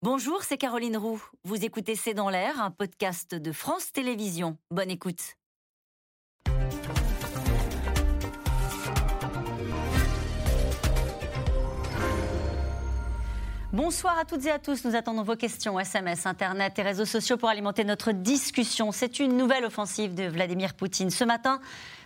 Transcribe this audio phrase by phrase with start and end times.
[0.00, 1.20] Bonjour, c'est Caroline Roux.
[1.42, 4.56] Vous écoutez C'est dans l'air, un podcast de France Télévisions.
[4.70, 5.34] Bonne écoute.
[13.72, 14.84] Bonsoir à toutes et à tous.
[14.84, 18.92] Nous attendons vos questions, SMS, Internet et réseaux sociaux pour alimenter notre discussion.
[18.92, 21.10] C'est une nouvelle offensive de Vladimir Poutine.
[21.10, 21.60] Ce matin,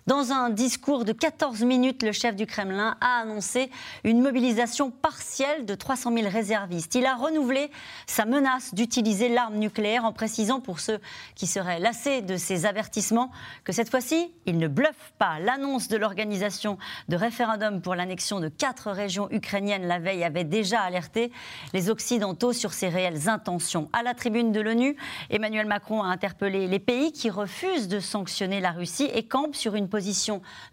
[0.06, 3.70] dans un discours de 14 minutes, le chef du Kremlin a annoncé
[4.02, 6.96] une mobilisation partielle de 300 000 réservistes.
[6.96, 7.70] Il a renouvelé
[8.06, 10.98] sa menace d'utiliser l'arme nucléaire en précisant pour ceux
[11.36, 13.30] qui seraient lassés de ses avertissements
[13.62, 15.38] que cette fois-ci, il ne bluffe pas.
[15.38, 16.78] L'annonce de l'organisation
[17.08, 21.30] de référendum pour l'annexion de quatre régions ukrainiennes la veille avait déjà alerté
[21.74, 23.88] les Occidentaux sur ses réelles intentions.
[23.92, 24.96] À la tribune de l'ONU,
[25.30, 29.76] Emmanuel Macron a interpellé les pays qui refusent de sanctionner la Russie et campent sur
[29.76, 29.91] une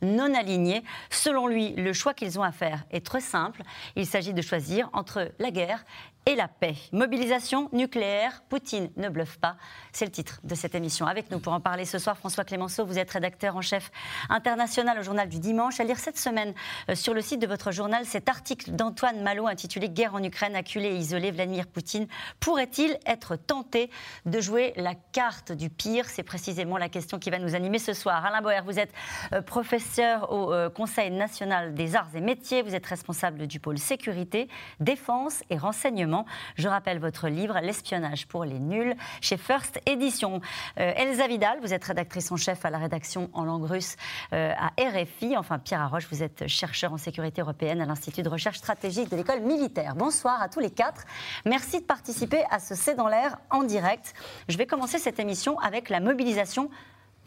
[0.02, 0.84] non alignée.
[1.10, 3.62] Selon lui, le choix qu'ils ont à faire est très simple.
[3.96, 5.84] Il s'agit de choisir entre la guerre
[6.26, 6.76] et la paix.
[6.92, 9.56] Mobilisation nucléaire, Poutine ne bluffe pas.
[9.92, 11.08] C'est le titre de cette émission.
[11.08, 13.92] Avec nous pour en parler ce soir, François Clémenceau, vous êtes rédacteur en chef
[14.30, 15.80] international au journal du dimanche.
[15.80, 16.54] À lire cette semaine
[16.90, 20.56] euh, sur le site de votre journal cet article d'Antoine Malo intitulé Guerre en Ukraine,
[20.56, 22.08] acculé et isolé, Vladimir Poutine
[22.40, 23.90] pourrait-il être tenté
[24.26, 26.06] de jouer la carte du pire?
[26.10, 28.26] C'est précisément la question qui va nous animer ce soir.
[28.26, 28.94] Alain Boer, vous êtes
[29.34, 33.78] euh, professeur au euh, Conseil national des arts et métiers, vous êtes responsable du pôle
[33.78, 34.48] sécurité,
[34.80, 36.09] défense et renseignement
[36.56, 40.42] je rappelle votre livre L'espionnage pour les nuls chez First Edition.
[40.80, 43.96] Euh, Elsa Vidal, vous êtes rédactrice en chef à la rédaction en langue russe
[44.34, 45.38] euh, à RFI.
[45.38, 49.16] Enfin, Pierre Arroche, vous êtes chercheur en sécurité européenne à l'Institut de recherche stratégique de
[49.16, 49.96] l'école militaire.
[49.96, 51.04] Bonsoir à tous les quatre.
[51.46, 54.14] Merci de participer à ce C'est dans l'air en direct.
[54.48, 56.70] Je vais commencer cette émission avec la mobilisation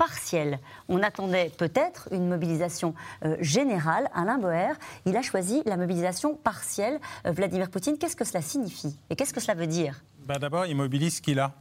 [0.03, 0.59] partielle.
[0.89, 2.93] On attendait peut-être une mobilisation
[3.25, 4.09] euh, générale.
[4.13, 4.73] Alain Boer,
[5.07, 6.99] il a choisi la mobilisation partielle.
[7.25, 10.03] Euh, Vladimir Poutine, qu'est-ce que cela signifie Et qu'est-ce que cela veut dire?
[10.27, 11.53] Bah, D'abord, il mobilise ce qu'il a.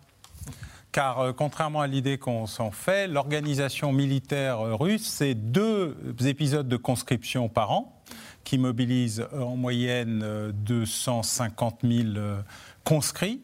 [0.92, 6.78] Car euh, contrairement à l'idée qu'on s'en fait, l'organisation militaire russe, c'est deux épisodes de
[6.78, 8.02] conscription par an
[8.44, 12.04] qui mobilisent en moyenne 250 000
[12.84, 13.40] conscrits.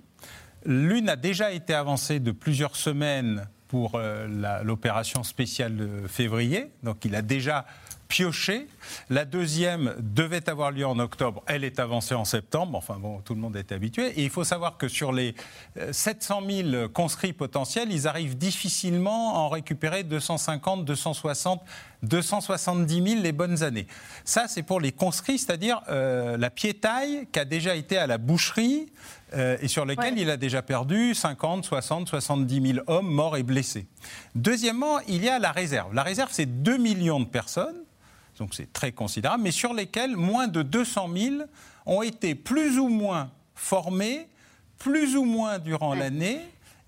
[0.65, 6.71] L'une a déjà été avancée de plusieurs semaines pour euh, l'opération spéciale de février.
[6.83, 7.65] Donc il a déjà
[8.07, 8.67] pioché.
[9.09, 11.43] La deuxième devait avoir lieu en octobre.
[11.45, 12.77] Elle est avancée en septembre.
[12.77, 14.07] Enfin bon, tout le monde est habitué.
[14.19, 15.35] Et il faut savoir que sur les
[15.91, 21.61] 700 euh, 000 conscrits potentiels, ils arrivent difficilement à en récupérer 250, 260,
[22.03, 23.87] 270 000 les bonnes années.
[24.23, 28.17] Ça, c'est pour les conscrits, c'est-à-dire euh, la piétaille qui a déjà été à la
[28.17, 28.87] boucherie
[29.33, 33.43] euh, et sur lesquels il a déjà perdu 50, 60, 70 000 hommes morts et
[33.43, 33.87] blessés.
[34.35, 35.93] Deuxièmement, il y a la réserve.
[35.93, 37.83] La réserve, c'est 2 millions de personnes,
[38.39, 41.35] donc c'est très considérable, mais sur lesquels moins de 200 000
[41.85, 44.27] ont été plus ou moins formés,
[44.77, 46.39] plus ou moins durant l'année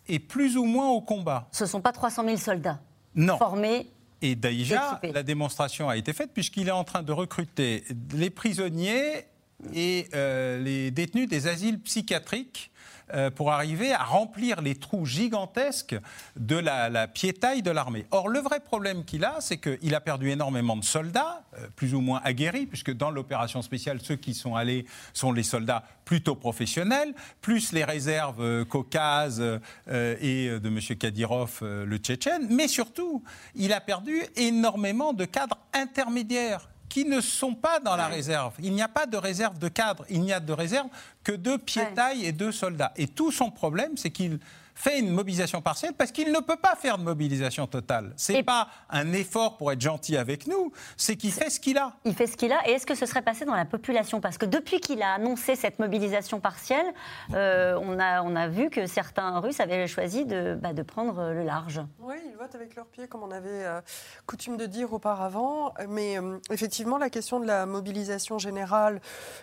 [0.08, 1.48] et plus ou moins au combat.
[1.52, 2.80] Ce ne sont pas 300 000 soldats
[3.16, 3.38] non.
[3.38, 3.88] formés
[4.22, 9.26] et déjà, la démonstration a été faite puisqu'il est en train de recruter les prisonniers
[9.74, 12.72] et euh, les détenus des asiles psychiatriques
[13.16, 15.96] euh, pour arriver à remplir les trous gigantesques
[16.36, 18.06] de la, piétaille de l'armée.
[18.12, 21.96] Or, le vrai problème qu'il a, c'est qu'il a perdu énormément de soldats, euh, plus
[21.96, 26.36] ou moins aguerris, puisque dans l'opération spéciale, ceux qui sont allés sont les soldats plutôt
[26.36, 29.42] professionnels, plus les réserves caucases
[29.88, 30.80] et de M.
[30.98, 32.48] Kadyrov, le Tchétchène.
[32.50, 33.24] Mais surtout,
[33.56, 38.54] il a perdu énormément de cadres intermédiaires qui ne sont pas dans la réserve.
[38.60, 40.88] Il n'y a pas de réserve de cadre, il n'y a de réserve
[41.24, 42.92] que de piétaille et de soldats.
[42.98, 44.40] Et tout son problème, c'est qu'il
[44.80, 48.14] fait une mobilisation partielle parce qu'il ne peut pas faire de mobilisation totale.
[48.16, 51.78] Ce n'est pas un effort pour être gentil avec nous, c'est qu'il fait ce qu'il
[51.78, 51.94] a.
[52.06, 52.66] Il fait ce qu'il a.
[52.66, 54.22] Et est-ce que ce serait passé dans la population?
[54.22, 56.86] Parce que depuis qu'il a annoncé cette mobilisation partielle,
[57.34, 61.34] euh, on, a, on a vu que certains Russes avaient choisi de, bah, de prendre
[61.34, 61.82] le large.
[62.00, 63.82] Oui, ils votent avec leurs pieds, comme on avait euh,
[64.28, 65.74] coutume de dire auparavant.
[65.90, 69.02] Mais euh, effectivement, la question de la mobilisation générale,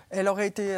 [0.08, 0.74] elle aurait été.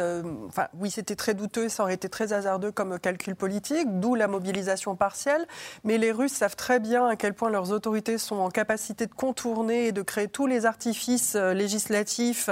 [0.47, 4.27] Enfin, oui, c'était très douteux, ça aurait été très hasardeux comme calcul politique, d'où la
[4.27, 4.48] mobilisation
[4.97, 5.45] partielle,
[5.83, 9.13] mais les Russes savent très bien à quel point leurs autorités sont en capacité de
[9.13, 12.49] contourner et de créer tous les artifices euh, législatifs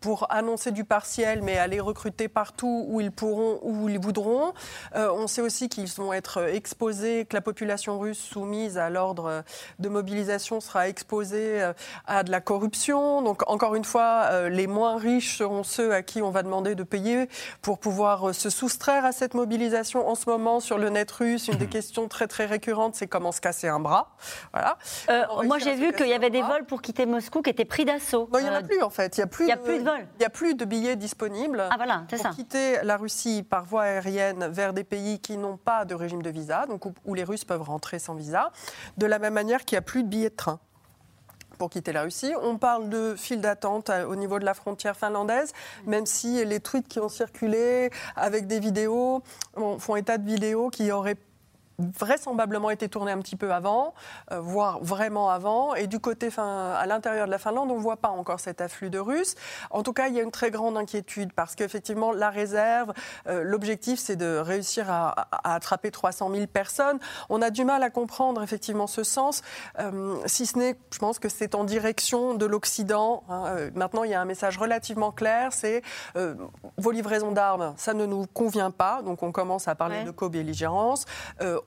[0.00, 4.52] pour annoncer du partiel, mais aller recruter partout où ils pourront, où ils voudront.
[4.94, 9.44] Euh, on sait aussi qu'ils vont être exposés, que la population russe soumise à l'ordre
[9.78, 11.72] de mobilisation sera exposée euh,
[12.06, 13.22] à de la corruption.
[13.22, 16.82] Donc, encore une fois, les moins riches seront ceux à qui on va demander de
[16.82, 17.28] payer
[17.62, 20.08] pour pouvoir se soustraire à cette mobilisation.
[20.08, 23.32] En ce moment, sur le net russe, Une des questions très très récurrentes, c'est comment
[23.32, 24.16] se casser un bras.
[24.52, 24.76] Voilà.
[25.08, 27.84] Euh, moi, j'ai vu qu'il y avait des vols pour quitter Moscou qui étaient pris
[27.84, 28.28] d'assaut.
[28.32, 29.16] Non, il n'y en a Euh, plus en fait.
[29.16, 30.06] Il n'y a plus, y a plus de vols.
[30.16, 31.64] Il n'y a plus de billets disponibles.
[31.70, 32.30] Ah voilà, c'est pour ça.
[32.32, 36.30] quitter la Russie par voie aérienne vers des pays qui n'ont pas de régime de
[36.30, 38.50] visa, donc où, où les Russes peuvent rentrer sans visa,
[38.96, 40.58] de la même manière qu'il n'y a plus de billets de train
[41.60, 42.32] pour quitter la Russie.
[42.42, 45.52] On parle de files d'attente euh, au niveau de la frontière finlandaise,
[45.86, 49.22] même si les tweets qui ont circulé avec des vidéos
[49.78, 51.18] font état de vidéos qui auraient
[51.98, 53.94] vraisemblablement été tournées un petit peu avant,
[54.32, 55.74] euh, voire vraiment avant.
[55.74, 58.60] Et du côté, fin, à l'intérieur de la Finlande, on ne voit pas encore cet
[58.60, 59.34] afflux de Russes.
[59.70, 62.92] En tout cas, il y a une très grande inquiétude parce qu'effectivement, la réserve,
[63.28, 66.98] euh, l'objectif, c'est de réussir à, attraper 300 000 personnes.
[67.28, 69.42] On a du mal à comprendre effectivement ce sens,
[69.78, 73.22] euh, si ce n'est, je pense que c'est en direction de l'Occident.
[73.28, 73.56] hein.
[73.74, 75.82] Maintenant, il y a un message relativement clair, c'est
[76.76, 79.02] vos livraisons d'armes, ça ne nous convient pas.
[79.02, 80.04] Donc, on commence à parler Ouais.
[80.04, 81.04] de co-belligérance.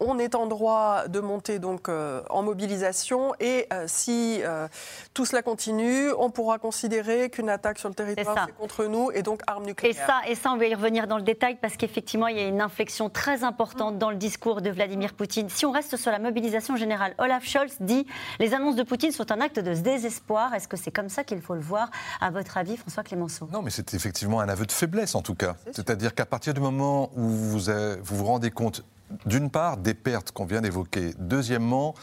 [0.05, 4.67] On est en droit de monter donc euh, en mobilisation et euh, si euh,
[5.13, 9.21] tout cela continue, on pourra considérer qu'une attaque sur le territoire c'est contre nous et
[9.21, 10.05] donc arme Et nucléaire.
[10.05, 12.47] ça, et ça, on va y revenir dans le détail parce qu'effectivement, il y a
[12.47, 15.47] une inflexion très importante dans le discours de Vladimir Poutine.
[15.49, 18.05] Si on reste sur la mobilisation générale, Olaf Scholz dit
[18.39, 20.53] les annonces de Poutine sont un acte de désespoir.
[20.53, 21.89] Est-ce que c'est comme ça qu'il faut le voir,
[22.19, 25.35] à votre avis, François Clémenceau Non, mais c'est effectivement un aveu de faiblesse en tout
[25.35, 25.55] cas.
[25.71, 27.59] C'est-à-dire qu'à partir du moment où vous,
[28.03, 28.83] vous rendez compte,
[29.25, 31.95] d'une part, des pertes qu'on vient d'évoquer, deuxièmement,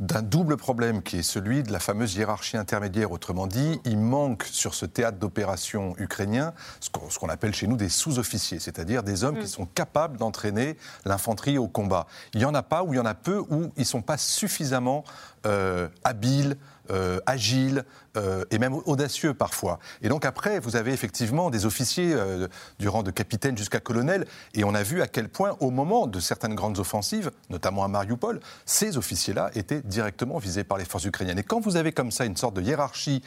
[0.00, 3.12] d'un double problème qui est celui de la fameuse hiérarchie intermédiaire.
[3.12, 7.90] Autrement dit, il manque sur ce théâtre d'opération ukrainien ce qu'on appelle chez nous des
[7.90, 12.06] sous-officiers, c'est-à-dire des hommes qui sont capables d'entraîner l'infanterie au combat.
[12.32, 14.00] Il n'y en a pas ou il y en a peu où ils ne sont
[14.00, 15.04] pas suffisamment
[15.46, 16.56] euh, habiles,
[16.90, 17.84] euh, agiles
[18.16, 19.78] euh, et même audacieux parfois.
[20.02, 22.48] Et donc après, vous avez effectivement des officiers euh,
[22.78, 26.06] du rang de capitaine jusqu'à colonel, et on a vu à quel point, au moment
[26.06, 31.04] de certaines grandes offensives, notamment à Mariupol, ces officiers-là étaient directement visés par les forces
[31.04, 31.38] ukrainiennes.
[31.38, 33.22] Et quand vous avez comme ça une sorte de hiérarchie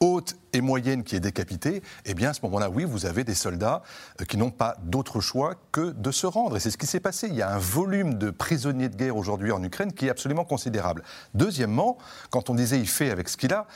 [0.00, 3.34] haute et moyenne qui est décapitée, eh bien à ce moment-là, oui, vous avez des
[3.34, 3.82] soldats
[4.20, 6.56] euh, qui n'ont pas d'autre choix que de se rendre.
[6.56, 7.28] Et c'est ce qui s'est passé.
[7.28, 10.44] Il y a un volume de prisonniers de guerre aujourd'hui en Ukraine qui est absolument
[10.44, 11.02] considérable.
[11.34, 11.98] Deuxièmement,
[12.30, 13.66] quand on disait il fait avec ce qu'il a,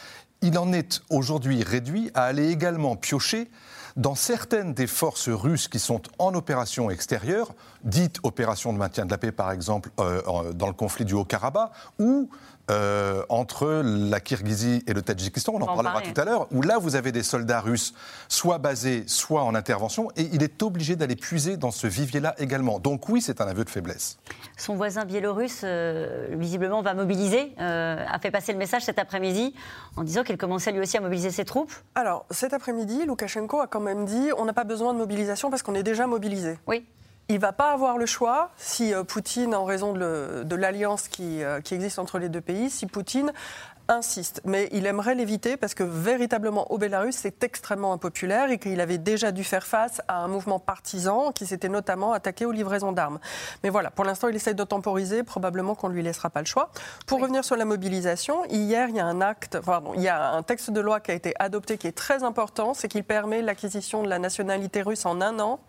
[0.42, 3.48] il en est aujourd'hui réduit à aller également piocher
[3.96, 7.54] dans certaines des forces russes qui sont en opération extérieure,
[7.84, 11.70] dites opération de maintien de la paix par exemple euh, dans le conflit du Haut-Karabakh,
[11.98, 12.30] ou
[12.72, 16.12] euh, entre la Kirghizie et le Tadjikistan, on en parlera parler.
[16.12, 17.92] tout à l'heure, où là vous avez des soldats russes
[18.28, 22.78] soit basés, soit en intervention, et il est obligé d'aller puiser dans ce vivier-là également.
[22.78, 24.18] Donc oui, c'est un aveu de faiblesse.
[24.56, 29.54] Son voisin biélorusse, euh, visiblement, va mobiliser, euh, a fait passer le message cet après-midi
[29.96, 31.72] en disant qu'il commençait lui aussi à mobiliser ses troupes.
[31.94, 35.62] Alors, cet après-midi, Loukachenko a quand même dit on n'a pas besoin de mobilisation parce
[35.62, 36.58] qu'on est déjà mobilisé.
[36.66, 36.86] Oui.
[37.28, 41.74] Il va pas avoir le choix si euh, Poutine, en raison de, l'alliance euh, qui
[41.74, 43.32] existe entre les deux pays, si Poutine
[43.92, 44.40] insiste.
[44.44, 48.98] Mais il aimerait l'éviter parce que véritablement au Bélarus, c'est extrêmement impopulaire et qu'il avait
[48.98, 53.18] déjà dû faire face à un mouvement partisan qui s'était notamment attaqué aux livraisons d'armes.
[53.62, 55.22] Mais voilà, pour l'instant, il essaye de temporiser.
[55.22, 56.70] Probablement qu'on ne lui laissera pas le choix.
[57.06, 60.32] Pour revenir sur la mobilisation, hier, il y a un acte, pardon, il y a
[60.32, 63.42] un texte de loi qui a été adopté qui est très important, c'est qu'il permet
[63.42, 65.60] l'acquisition de la nationalité russe en un an,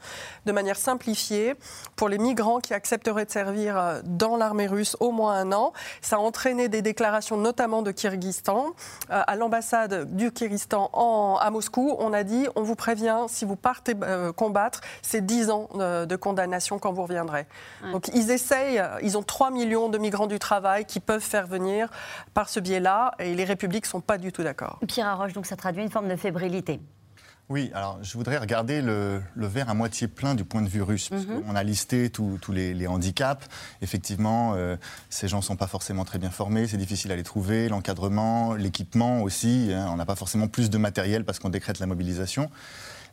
[0.46, 1.56] de manière simplifiée,
[1.96, 5.74] pour les migrants qui accepteraient de servir euh, dans l'armée russe au moins un an.
[6.02, 8.68] Ça a entraîné des déclarations, notamment de Kyrgyzstan.
[9.12, 13.46] Euh, à l'ambassade du Kyrgyzstan en- à Moscou, on a dit on vous prévient, si
[13.46, 17.46] vous partez euh, combattre, c'est 10 ans euh, de condamnation quand vous reviendrez.
[17.92, 21.90] Donc ils essayent, ils ont 3 millions de migrants du travail qui peuvent faire venir
[22.34, 24.80] par ce biais-là, et les républiques ne sont pas du tout d'accord.
[24.88, 26.80] Pierre Arroche, donc ça traduit une forme de fébrilité.
[27.50, 30.82] Oui, alors je voudrais regarder le, le verre à moitié plein du point de vue
[30.82, 31.10] russe.
[31.10, 33.46] parce qu'on a listé tous les, les handicaps.
[33.82, 34.78] Effectivement, euh,
[35.10, 38.54] ces gens ne sont pas forcément très bien formés, c'est difficile à les trouver, l'encadrement,
[38.56, 39.70] l'équipement aussi.
[39.74, 42.50] hein, on n'a pas forcément plus de matériel parce qu'on décrète la mobilisation.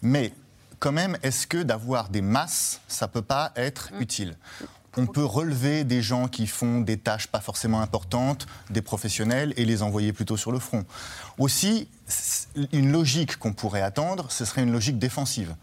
[0.00, 0.32] Mais
[0.78, 4.36] quand même, est-ce que d'avoir des masses, ça peut pas être utile?
[4.96, 9.64] On peut relever des gens qui font des tâches pas forcément importantes, des professionnels, et
[9.64, 10.84] les envoyer plutôt sur le front.
[11.38, 11.88] Aussi,
[12.72, 15.54] une logique qu'on pourrait attendre, ce serait une logique défensive.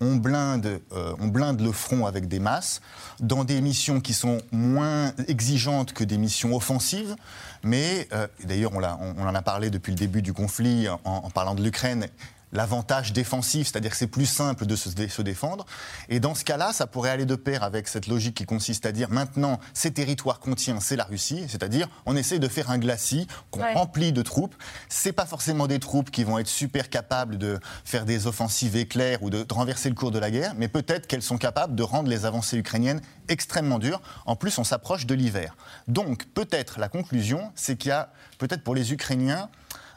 [0.00, 2.80] On blinde, euh, on blinde le front avec des masses
[3.20, 7.14] dans des missions qui sont moins exigeantes que des missions offensives.
[7.62, 11.54] Mais euh, d'ailleurs, on, on- en a parlé depuis le début du conflit en parlant
[11.54, 12.08] de l'Ukraine.
[12.54, 15.66] L'avantage défensif, c'est-à-dire que c'est plus simple de se, se défendre.
[16.08, 18.92] Et dans ce cas-là, ça pourrait aller de pair avec cette logique qui consiste à
[18.92, 22.78] dire maintenant, ces territoires qu'on tient, c'est la Russie, c'est-à-dire on essaie de faire un
[22.78, 23.74] glacis qu'on Ouais.
[23.74, 24.54] remplit de troupes.
[24.88, 29.22] C'est pas forcément des troupes qui vont être super capables de faire des offensives éclairs
[29.22, 31.82] ou de, de renverser le cours de la guerre, mais peut-être qu'elles sont capables de
[31.82, 34.00] rendre les avancées ukrainiennes extrêmement dures.
[34.26, 35.56] En plus, on s'approche de l'hiver.
[35.88, 39.48] Donc, peut-être la conclusion, c'est qu'il y a peut-être pour les Ukrainiens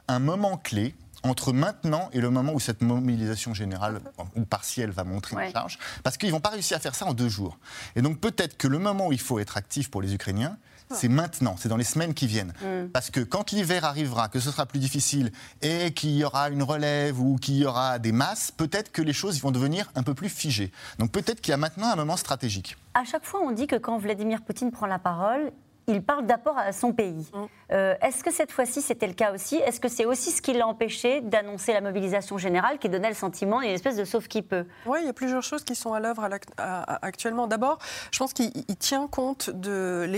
[0.08, 0.96] un moment clé
[1.30, 4.00] entre maintenant et le moment où cette mobilisation générale
[4.36, 5.48] ou partielle va montrer Ouais.
[5.48, 7.58] une charge, parce qu'ils vont pas réussir à faire ça en deux jours.
[7.96, 10.58] Et donc peut-être que le moment où il faut être actif pour les Ukrainiens,
[10.90, 12.54] c'est maintenant, c'est dans les semaines qui viennent.
[12.94, 16.64] Parce que quand l'hiver arrivera, que ce sera plus difficile et qu'il y aura une
[16.64, 20.14] relève ou qu'il y aura des masses, peut-être que les choses vont devenir un peu
[20.14, 20.72] plus figées.
[20.98, 22.78] Donc peut-être qu'il y a maintenant un moment stratégique.
[22.94, 25.52] À chaque fois, on dit que quand Vladimir Poutine prend la parole,
[25.90, 27.28] il parle d'apport à son pays.
[27.34, 27.67] Mm.
[27.72, 29.56] Euh, Est-ce que cette fois-ci, c'était le cas aussi?
[29.56, 33.16] Est-ce que c'est aussi ce qui l'a empêché d'annoncer la mobilisation générale qui donnait le
[33.16, 34.66] sentiment d'une espèce de sauve qui peut?
[34.86, 37.48] Oui, il y a plusieurs choses qui sont à l'œuvre actuellement.
[37.48, 37.80] D'abord,
[38.12, 40.10] je pense qu'il il tient compte de,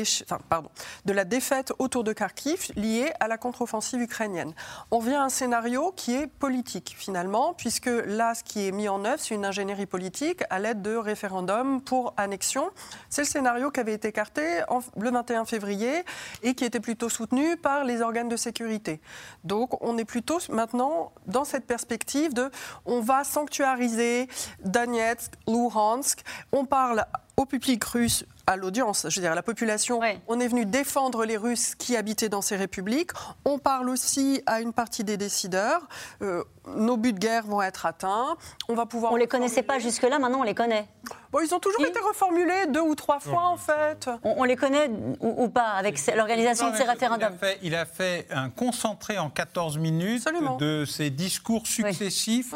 [1.05, 4.53] la défaite autour de Kharkiv liée à la contre-offensive ukrainienne.
[4.91, 8.89] On vient à un scénario qui est politique, finalement, puisque là, ce qui est mis
[8.89, 12.69] en œuvre, c'est une ingénierie politique à l'aide de référendums pour annexion.
[13.09, 14.61] C'est le scénario qui avait été écarté
[14.97, 16.03] le 21 février
[16.43, 19.01] et qui était plutôt soutenu par les organes de sécurité.
[19.43, 22.49] Donc, on est plutôt maintenant dans cette perspective de
[22.85, 24.27] on va sanctuariser
[24.63, 26.21] Donetsk, Luhansk.
[26.51, 27.05] On parle
[27.37, 29.99] au public russe, à l'audience, je veux dire à la population.
[29.99, 30.19] Ouais.
[30.27, 33.11] On est venu défendre les Russes qui habitaient dans ces républiques.
[33.45, 35.87] On parle aussi à une partie des décideurs.
[36.23, 36.43] Euh,
[36.75, 38.37] nos buts de guerre vont être atteints.
[38.67, 39.13] On va pouvoir.
[39.13, 40.87] On les connaissait pas jusque-là, maintenant on les connaît.
[41.31, 44.09] Bon, ils ont toujours été reformulés deux ou trois fois en fait.
[44.23, 44.89] On, on les connaît
[45.19, 48.49] ou, ou pas avec l'organisation de ces référendums Il a, fait, il a fait un
[48.49, 50.57] concentré en 14 minutes Absolument.
[50.57, 52.55] de ses discours successifs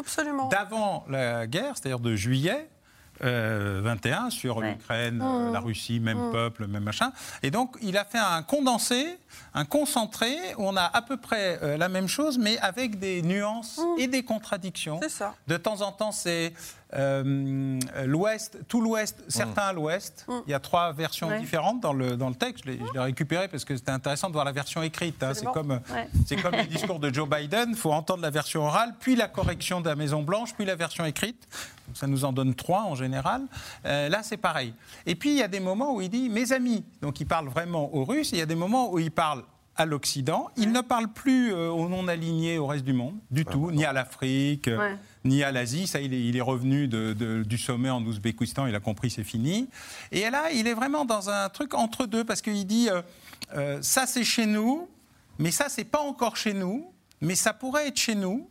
[0.49, 2.67] d'avant la guerre, c'est-à-dire de juillet.
[3.23, 4.71] Euh, 21 sur Ouais.
[4.71, 7.11] l'Ukraine, euh, la Russie, même peuple, même machin.
[7.41, 9.17] Et donc, il a fait un condensé,
[9.53, 13.21] un concentré, où on a à peu près euh, la même chose, mais avec des
[13.21, 14.99] nuances et des contradictions.
[15.01, 15.35] C'est ça.
[15.47, 16.53] De temps en temps, c'est
[16.95, 20.25] euh, l'Ouest, tout l'Ouest, certains à l'Ouest.
[20.47, 21.39] Il y a trois versions Ouais.
[21.39, 22.65] différentes dans le, dans le texte.
[22.65, 25.21] Je l'ai récupéré parce que c'était intéressant de voir la version écrite.
[25.23, 25.33] hein.
[25.33, 26.07] C'est comme, Ouais.
[26.27, 27.69] c'est comme les discours de Joe Biden.
[27.69, 31.05] Il faut entendre la version orale, puis la correction de la Maison-Blanche, puis la version
[31.05, 31.47] écrite.
[31.93, 33.43] Donc ça nous en donne trois en général.
[33.85, 34.73] Euh, là, c'est pareil.
[35.05, 36.83] Et puis, il y a des moments où il dit mes amis.
[37.03, 38.33] Donc, il parle vraiment aux Russes.
[38.33, 39.43] Et il y a des moments où il parle
[39.75, 40.49] à l'Occident.
[40.57, 43.93] Il ne parle plus euh, aux non-alignés au reste du monde, du tout, ni à
[43.93, 44.97] l'Afrique, euh, Ouais.
[45.23, 45.85] ni à l'Asie.
[45.85, 48.65] Ça, il est, il est revenu de- de- du sommet en Ouzbékistan.
[48.65, 49.69] Il a compris, c'est fini.
[50.11, 53.03] Et là, il est vraiment dans un truc entre deux, parce qu'il dit euh,
[53.55, 54.87] euh, ça, c'est chez nous,
[55.37, 56.87] mais ça, c'est pas encore chez nous,
[57.21, 58.47] mais ça pourrait être chez nous.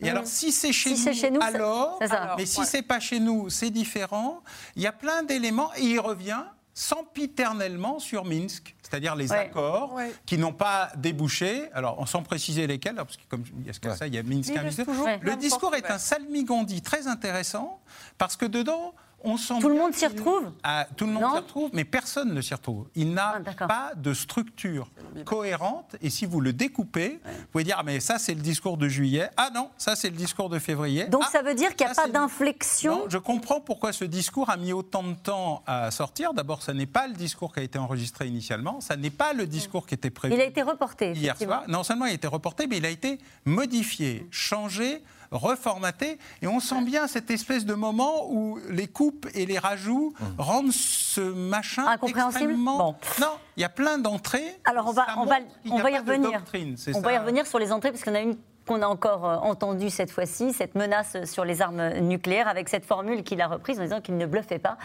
[0.00, 1.98] Et alors, si c'est chez, Si c'est nous, chez nous, alors,
[2.38, 2.66] mais si ouais.
[2.66, 4.42] c'est pas chez nous, c'est différent.
[4.76, 9.38] Il y a plein d'éléments et il revient sempiternellement sur Minsk, c'est-à-dire les Ouais.
[9.38, 10.12] accords Ouais.
[10.26, 11.68] qui n'ont pas débouché.
[11.72, 13.96] Alors, sans préciser lesquels, parce que comme il y a ce Ouais.
[13.96, 14.92] ça, il y a Minsk Mais il 1, reste Minsk 2.
[14.92, 15.18] toujours Ouais.
[15.18, 17.80] plein Le discours est un salmigondi très intéressant
[18.18, 18.94] parce que dedans,
[19.24, 22.32] on sent Tout le monde s'y retrouve Ah, Tout le monde s'y retrouve, mais personne
[22.32, 22.86] ne s'y retrouve.
[22.94, 24.88] Il n'a Ah, pas de structure
[25.24, 25.96] cohérente.
[26.02, 28.88] Et si vous le découpez, vous pouvez dire, ah, mais ça, c'est le discours de
[28.88, 29.28] juillet.
[29.36, 31.06] Ah non, ça, c'est le discours de février.
[31.06, 34.04] Donc Ah, ça veut dire qu'il n'y a ça, pas d'inflexion je comprends pourquoi ce
[34.04, 36.32] discours a mis autant de temps à sortir.
[36.34, 39.46] D'abord, ça n'est pas le discours qui a été enregistré initialement, ça n'est pas le
[39.46, 41.12] discours qui était prévu Il a été reporté.
[41.12, 41.64] hier soir.
[41.68, 46.18] Non seulement il a été reporté, mais il a été modifié, changé, reformaté.
[46.42, 50.72] Et on sent bien cette espèce de moment où les coupes et les rajouts rendent
[50.72, 52.44] ce machin Incompréhensible?
[52.50, 52.78] extrêmement...
[52.78, 52.96] Bon.
[53.20, 54.58] Non, il y a plein d'entrées.
[54.64, 55.36] Alors on va, on va,
[55.70, 56.32] on y revenir.
[56.32, 57.00] doctrine, On ça.
[57.00, 58.36] va y revenir sur les entrées parce qu'on a une
[58.68, 62.84] qu'on a encore euh, entendue cette fois-ci, cette menace sur les armes nucléaires, avec cette
[62.84, 64.76] formule qu'il a reprise en disant qu'il ne bluffait pas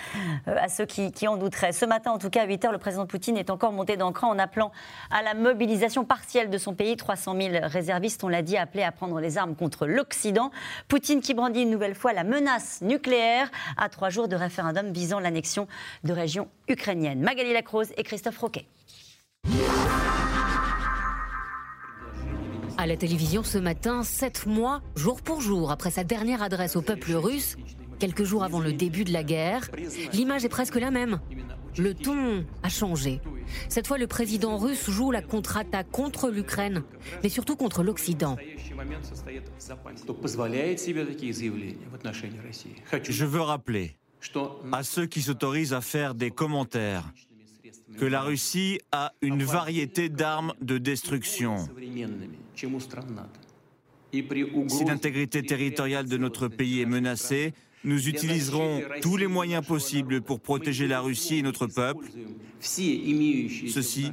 [0.47, 1.73] euh, à ceux qui, en douteraient.
[1.73, 4.13] Ce matin, en tout cas, à 8 heures, le président Poutine est encore monté d'un
[4.21, 4.71] en appelant
[5.11, 6.95] à la mobilisation partielle de son pays.
[6.95, 10.51] 300 000 réservistes, on l'a dit, appelés à prendre les armes contre l'Occident.
[10.87, 15.19] Poutine qui brandit une nouvelle fois la menace nucléaire à trois jours de référendum visant
[15.19, 15.67] l'annexion
[16.03, 17.19] de régions ukrainiennes.
[17.19, 18.65] Magali Lacrose et Christophe Roquet.
[22.77, 26.81] À la télévision ce matin, sept mois, jour pour jour, après sa dernière adresse au
[26.81, 27.55] peuple russe,
[27.99, 29.69] quelques jours avant le début de la guerre,
[30.11, 31.19] l'image est presque la même.
[31.77, 33.21] Le ton a changé.
[33.69, 36.83] Cette fois, le président russe joue la contre-attaque contre l'Ukraine,
[37.23, 38.37] mais surtout contre l'Occident.
[43.09, 43.95] Je veux rappeler
[44.71, 47.11] à ceux qui s'autorisent à faire des commentaires
[47.97, 51.67] que la Russie a une variété d'armes de destruction.
[54.67, 60.39] Si l'intégrité territoriale de notre pays est menacée, nous utiliserons tous les moyens possibles pour
[60.39, 62.05] protéger la Russie et notre peuple.
[62.59, 64.11] Ceci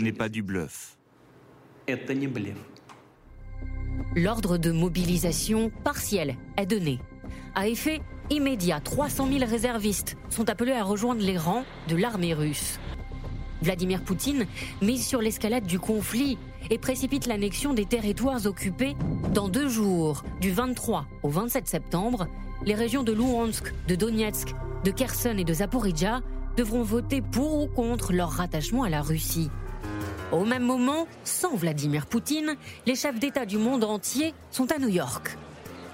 [0.00, 0.98] n'est pas du bluff.
[4.16, 6.98] L'ordre de mobilisation partielle est donné.
[7.54, 8.00] À effet
[8.30, 12.80] immédiat, 300 000 réservistes sont appelés à rejoindre les rangs de l'armée russe.
[13.64, 14.46] Vladimir Poutine
[14.82, 16.38] mise sur l'escalade du conflit
[16.70, 18.94] et précipite l'annexion des territoires occupés
[19.32, 22.28] dans deux jours, du 23 au 27 septembre.
[22.64, 24.54] Les régions de Luhansk, de Donetsk,
[24.84, 26.20] de Kherson et de Zaporizhia
[26.56, 29.50] devront voter pour ou contre leur rattachement à la Russie.
[30.30, 32.56] Au même moment, sans Vladimir Poutine,
[32.86, 35.36] les chefs d'État du monde entier sont à New York.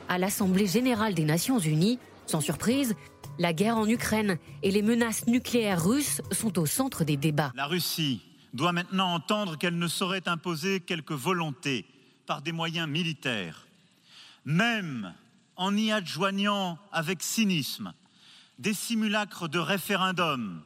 [0.08, 2.94] À l'Assemblée générale des Nations unies, sans surprise,
[3.40, 7.52] la guerre en Ukraine et les menaces nucléaires russes sont au centre des débats.
[7.56, 8.20] La Russie
[8.52, 11.86] doit maintenant entendre qu'elle ne saurait imposer quelque volonté
[12.26, 13.66] par des moyens militaires,
[14.44, 15.14] même
[15.56, 17.94] en y adjoignant avec cynisme
[18.58, 20.62] des simulacres de référendum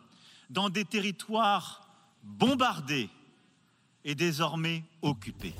[0.50, 1.88] dans des territoires
[2.25, 3.09] bombardés
[4.04, 5.54] et désormais occupés.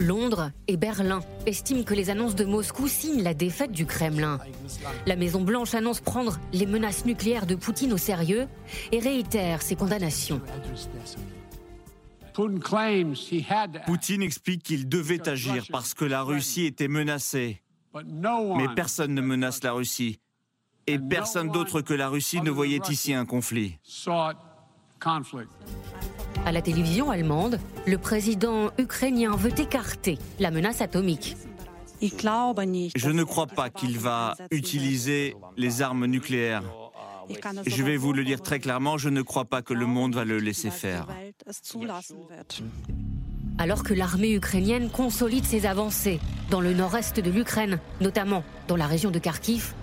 [0.00, 4.38] Londres et Berlin estiment que les annonces de Moscou signent la défaite du Kremlin.
[5.06, 8.48] La Maison-Blanche annonce prendre les menaces nucléaires de Poutine au sérieux
[8.92, 10.40] et réitère ses condamnations.
[13.86, 17.62] Poutine explique qu'il devait agir parce que la Russie était menacée.
[17.94, 20.18] Mais personne ne menace la Russie.
[20.86, 23.78] Et personne d'autre que la Russie ne voyait ici un conflit.
[26.46, 31.36] À la télévision allemande, le président ukrainien veut écarter la menace atomique.
[32.02, 36.62] Je ne crois pas qu'il va utiliser les armes nucléaires.
[37.66, 40.24] Je vais vous le dire très clairement, je ne crois pas que le monde va
[40.24, 41.06] le laisser faire.
[43.58, 46.18] Alors que l'armée ukrainienne consolide ses avancées
[46.50, 49.74] dans le nord-est de l'Ukraine, notamment dans la région de Kharkiv,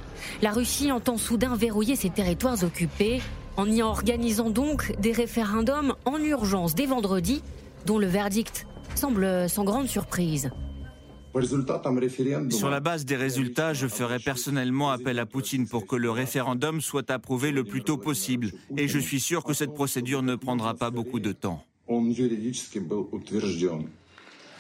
[0.42, 3.22] la Russie entend soudain verrouiller ses territoires occupés
[3.58, 7.44] en y organisant donc des référendums en urgence dès vendredi,
[7.86, 10.50] dont le verdict semble sans grande surprise.
[12.50, 16.82] Sur la base des résultats, je ferai personnellement appel à Poutine pour que le référendum
[16.82, 18.52] soit approuvé le plus tôt possible.
[18.76, 21.64] Et je suis sûr que cette procédure ne prendra pas beaucoup de temps.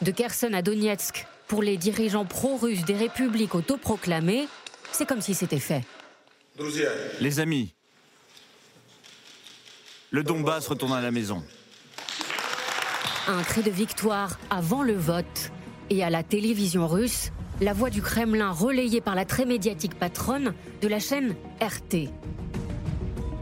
[0.01, 4.47] De Kherson à Donetsk, pour les dirigeants pro-russes des républiques autoproclamées,
[4.91, 5.83] c'est comme si c'était fait.
[7.19, 7.73] Les amis,
[10.11, 11.43] le Donbass retourne à la maison.
[13.27, 15.51] Un cri de victoire avant le vote.
[15.89, 17.31] Et à la télévision russe,
[17.61, 22.09] la voix du Kremlin relayée par la très médiatique patronne de la chaîne RT.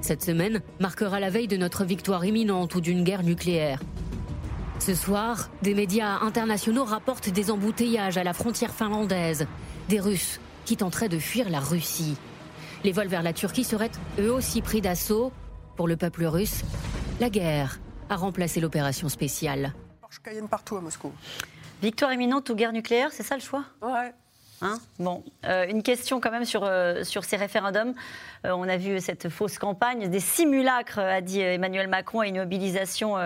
[0.02, 3.80] Cette semaine marquera la veille de notre victoire imminente ou d'une guerre nucléaire.
[4.80, 9.48] Ce soir, des médias internationaux rapportent des embouteillages à la frontière finlandaise,
[9.89, 12.18] des Russes qui tenteraient de fuir la Russie.
[12.84, 15.32] Les vols vers la Turquie seraient eux aussi pris d'assaut
[15.76, 16.64] pour le peuple russe,
[17.20, 19.74] la guerre a remplacé l'opération spéciale.
[20.24, 21.12] Cayenne partout à Moscou.
[21.82, 23.64] Victoire imminente ou guerre nucléaire, c'est ça le choix?
[23.82, 24.14] Ouais.
[24.62, 24.80] Hein?
[25.00, 27.94] Bon, euh, une question quand même sur, euh, sur ces référendums.
[28.46, 32.38] Euh, on a vu cette fausse campagne, des simulacres, a dit Emmanuel Macron, et une
[32.38, 33.18] mobilisation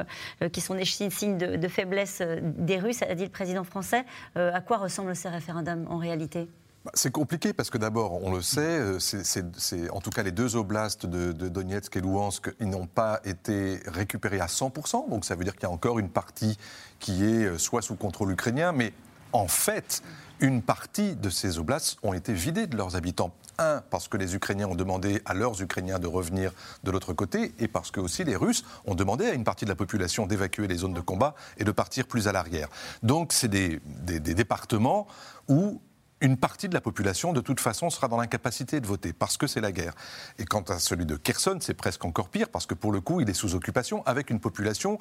[0.51, 4.03] qui sont des signes de, de faiblesse des Russes, a dit le président français.
[4.35, 6.49] à quoi ressemblent ces référendums en réalité?
[6.93, 10.55] C'est compliqué parce que d'abord, on le sait, euh, c'est, en tout cas les deux
[10.55, 15.43] oblasts de, Donetsk et Luhansk, ils n'ont pas été récupérés à 100%, donc ça veut
[15.43, 16.57] dire qu'il y a encore une partie
[16.99, 18.93] qui est euh, soit sous contrôle ukrainien, mais
[19.33, 20.01] en fait,
[20.39, 23.33] une partie de ces oblasts ont été vidés de leurs habitants.
[23.57, 26.53] Un, parce que les Ukrainiens ont demandé à leurs Ukrainiens de revenir
[26.85, 29.69] de l'autre côté, et parce que aussi les Russes ont demandé à une partie de
[29.69, 32.69] la population d'évacuer les zones de combat et de partir plus à l'arrière.
[33.03, 33.79] Donc c'est des
[34.19, 35.07] départements
[35.49, 35.81] où
[36.21, 39.47] une partie de la population, de toute façon, sera dans l'incapacité de voter, parce que
[39.47, 39.93] c'est la guerre.
[40.37, 43.21] Et quant à celui de Kherson, c'est presque encore pire, parce que pour le coup,
[43.21, 44.99] il est sous occupation, avec une population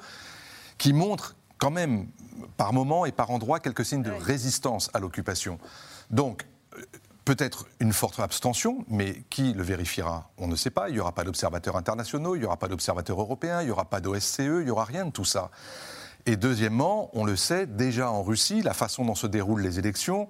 [0.78, 2.06] qui montre quand même,
[2.56, 5.58] par moments et par endroits, quelques signes de résistance à l'occupation.
[6.10, 6.82] Donc, euh,
[7.24, 10.88] peut-être une forte abstention, mais qui le vérifiera On ne sait pas.
[10.88, 13.84] Il n'y aura pas d'observateurs internationaux, il n'y aura pas d'observateurs européens, il n'y aura
[13.84, 15.50] pas d'OSCE, il n'y aura rien de tout ça.
[16.24, 20.28] Et deuxièmement, on le sait, déjà en Russie, la façon dont se déroulent les élections,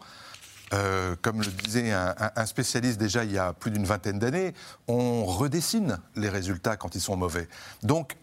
[0.75, 4.53] euh, comme le disait un, spécialiste déjà il y a plus d'une vingtaine d'années,
[4.87, 7.49] on redessine les résultats quand ils sont mauvais.
[7.83, 8.17] Donc,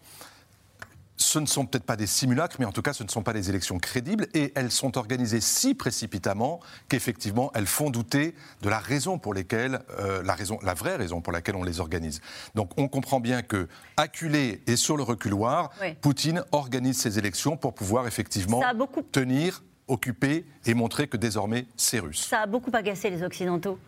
[1.16, 3.32] ce ne sont peut-être pas des simulacres, mais en tout cas, ce ne sont pas
[3.32, 8.78] des élections crédibles, et elles sont organisées si précipitamment qu'effectivement, elles font douter de la
[8.78, 12.20] raison pour laquelle, euh, la, raison, la vraie raison pour laquelle on les organise.
[12.54, 17.74] Donc, on comprend bien que, acculé et sur le reculoir, Poutine organise ces élections pour
[17.74, 18.62] pouvoir effectivement
[19.12, 22.26] tenir occuper et montrer que désormais c'est russe.
[22.26, 23.78] Ça a beaucoup agacé les Occidentaux.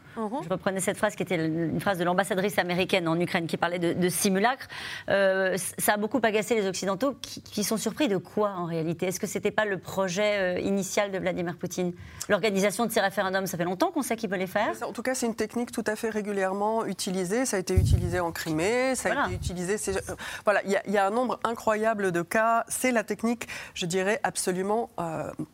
[0.43, 3.79] Je reprenais cette phrase qui était une phrase de l'ambassadrice américaine en Ukraine qui parlait
[3.79, 4.67] de, simulacre.
[5.09, 9.07] Euh, ça a beaucoup agacé les Occidentaux qui, sont surpris de quoi en réalité?
[9.07, 11.93] Est-ce que ce n'était pas le projet euh, initial de Vladimir Poutine?
[12.29, 15.03] L'organisation de ces référendums, ça fait longtemps qu'on sait qu'il veut les faire En tout
[15.03, 17.45] cas, c'est une technique tout à fait régulièrement utilisée.
[17.45, 19.77] Ça a été utilisé en Crimée, ça a été utilisé.
[19.89, 22.65] Euh, voilà, il y, a un nombre incroyable de cas.
[22.69, 24.91] C'est la technique, je dirais, absolument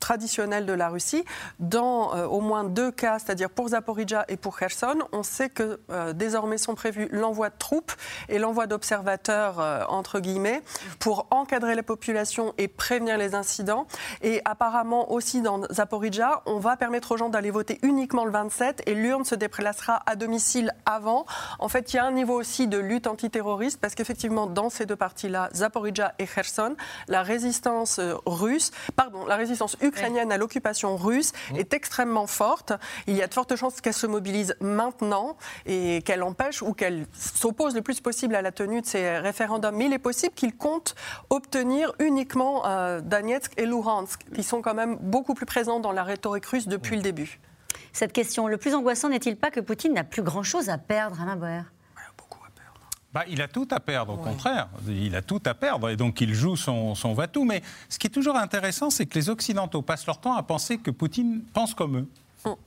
[0.01, 1.25] traditionnelle de la Russie.
[1.59, 6.13] Dans au moins deux cas, c'est-à-dire pour Zaporizhia et pour Kherson, on sait que euh,
[6.13, 7.93] désormais sont prévus l'envoi de troupes
[8.29, 10.63] et l'envoi d'observateurs, euh, entre guillemets,
[10.99, 13.87] pour encadrer la population et prévenir les incidents.
[14.23, 18.83] Et apparemment aussi dans Zaporizhia, on va permettre aux gens d'aller voter uniquement le 27
[18.87, 21.27] et l'urne se déplacera à domicile avant.
[21.59, 24.87] En fait, il y a un niveau aussi de lutte antiterroriste parce qu'effectivement, dans ces
[24.87, 26.77] deux parties-là, Zaporizhia et Kherson,
[27.09, 32.73] la résistance euh, russe, pardon, la résistance ukrainienne à l'occupation russe est extrêmement forte.
[33.07, 37.07] Il y a de fortes chances qu'elle se mobilise maintenant et qu'elle empêche ou qu'elle
[37.13, 39.77] s'oppose le plus possible à la tenue de ces référendums.
[39.77, 40.95] Mais il est possible qu'il compte
[41.31, 46.05] obtenir uniquement euh, Donetsk et Luhansk, qui sont quand même beaucoup plus présents dans la
[46.05, 47.41] rhétorique russe depuis le début.
[47.93, 51.37] Cette question, le plus angoissant n'est-il pas que Poutine n'a plus grand-chose à perdre, Alain
[51.37, 51.63] Boer?
[53.15, 54.69] Bah, il a tout à perdre, au contraire.
[54.89, 57.45] Il a tout à perdre et donc il joue son, son va-tout.
[57.45, 60.79] Mais ce qui est toujours intéressant, c'est que les Occidentaux passent leur temps à penser
[60.79, 62.09] que Poutine pense comme eux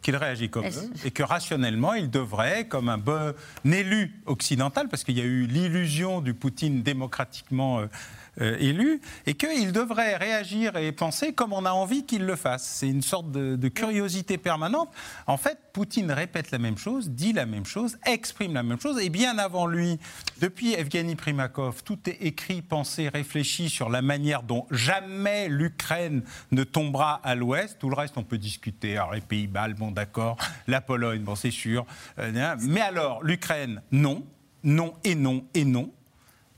[0.01, 3.33] qu'il réagit comme eux et que rationnellement, il devrait, comme un bon
[3.65, 7.81] élu occidental, parce qu'il y a eu l'illusion du Poutine démocratiquement
[8.41, 12.63] euh, élu, et qu'il devrait réagir et penser comme on a envie qu'il le fasse.
[12.63, 14.89] C'est une sorte de, curiosité permanente.
[15.27, 18.99] En fait, Poutine répète la même chose, dit la même chose, exprime la même chose,
[18.99, 19.99] et bien avant lui,
[20.39, 26.63] depuis Evgeny Primakov, tout est écrit, pensé, réfléchi sur la manière dont jamais l'Ukraine ne
[26.63, 27.77] tombera à l'ouest.
[27.79, 28.97] Tout le reste, on peut discuter.
[28.97, 31.85] Alors, les Pays-Bas, bon, d'accord, la Pologne, bon, c'est sûr.
[32.19, 34.23] Euh, mais alors, l'Ukraine, non,
[34.63, 35.91] non et non et non.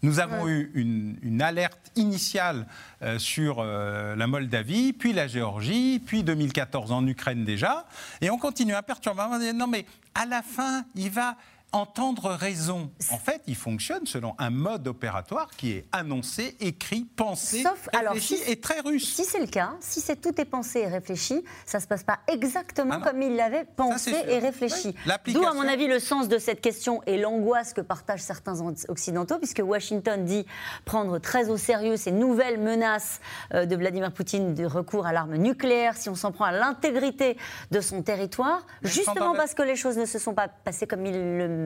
[0.01, 2.67] Nous avons eu une, alerte initiale
[3.01, 7.85] euh, sur euh, la Moldavie, puis la Géorgie, puis 2014 en Ukraine déjà,
[8.21, 9.23] et on continue à perturber.
[9.53, 9.85] Non mais
[10.15, 11.35] à la fin, il va
[11.71, 12.91] entendre raison.
[13.11, 18.59] En fait, il fonctionne selon un mode opératoire qui est annoncé, écrit, pensé, réfléchi et
[18.59, 19.13] très russe.
[19.13, 22.03] Si c'est le cas, si c'est tout est pensé et réfléchi, ça ne se passe
[22.03, 24.95] pas exactement ah comme il l'avait pensé et réfléchi.
[25.27, 29.37] D'où, à mon avis, le sens de cette question et l'angoisse que partagent certains occidentaux,
[29.37, 30.45] puisque Washington dit
[30.85, 33.19] prendre très au sérieux ces nouvelles menaces
[33.53, 37.37] euh, de Vladimir Poutine de recours à l'arme nucléaire, si on s'en prend à l'intégrité
[37.71, 41.37] de son territoire, justement parce que les choses ne se sont pas passées comme il
[41.37, 41.58] le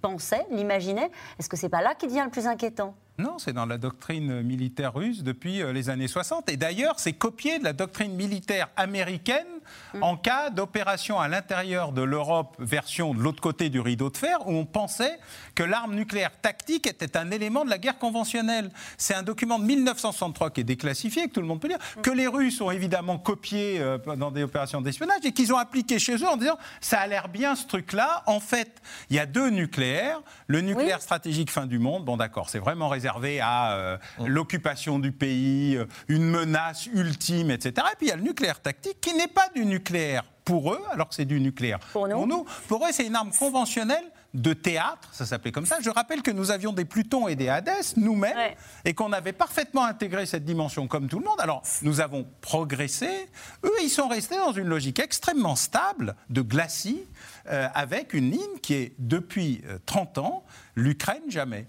[0.00, 1.10] pensait, l'imaginait.
[1.38, 2.94] Est-ce que c'est pas là qui devient le plus inquiétant?
[3.20, 6.48] Non, c'est dans la doctrine militaire russe depuis euh, les années 60.
[6.50, 9.46] Et d'ailleurs, c'est copié de la doctrine militaire américaine
[9.94, 10.02] mm.
[10.02, 14.38] en cas d'opération à l'intérieur de l'Europe, version de l'autre côté du rideau de fer,
[14.46, 15.18] où on pensait
[15.54, 18.70] que l'arme nucléaire tactique était un élément de la guerre conventionnelle.
[18.96, 22.00] C'est un document de 1963 qui est déclassifié, que tout le monde peut lire, mm.
[22.00, 25.98] que les Russes ont évidemment copié euh, dans des opérations d'espionnage et qu'ils ont appliqué
[25.98, 28.22] chez eux en disant ça a l'air bien ce truc-là.
[28.26, 30.22] En fait, il y a deux nucléaires.
[30.46, 33.09] Le nucléaire stratégique fin du monde, bon d'accord, c'est vraiment réservé
[33.40, 37.86] à euh, l'occupation du pays, euh, une menace ultime, etc.
[37.92, 40.80] Et puis il y a le nucléaire tactique qui n'est pas du nucléaire pour eux,
[40.90, 41.78] alors que c'est du nucléaire.
[41.92, 45.78] Pour nous, pour, eux, c'est une arme conventionnelle de théâtre, ça s'appelait comme ça.
[45.80, 49.84] Je rappelle que nous avions des Plutons et des Hadès nous-mêmes et qu'on avait parfaitement
[49.84, 51.40] intégré cette dimension comme tout le monde.
[51.40, 53.28] Alors, nous avons progressé.
[53.64, 57.04] Eux, ils sont restés dans une logique extrêmement stable de glacis
[57.48, 60.44] euh, avec une ligne qui est, depuis 30 ans,
[60.74, 61.66] l'Ukraine jamais.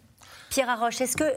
[0.51, 1.33] Pierre Arroche, est-ce que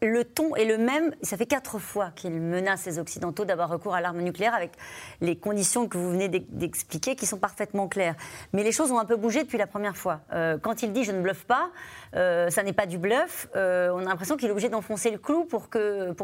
[0.00, 1.14] le ton est le même.
[1.22, 4.72] Ça fait quatre fois qu'il menace les Occidentaux d'avoir recours à l'arme nucléaire avec
[5.20, 8.14] les conditions que vous venez d'expliquer qui sont parfaitement claires.
[8.52, 10.20] Mais les choses ont un peu bougé depuis la première fois.
[10.32, 11.70] Euh, quand il dit je ne bluffe pas,
[12.14, 13.48] euh, ça n'est pas du bluff.
[13.56, 15.68] Euh, on a l'impression qu'il est obligé d'enfoncer le clou pour,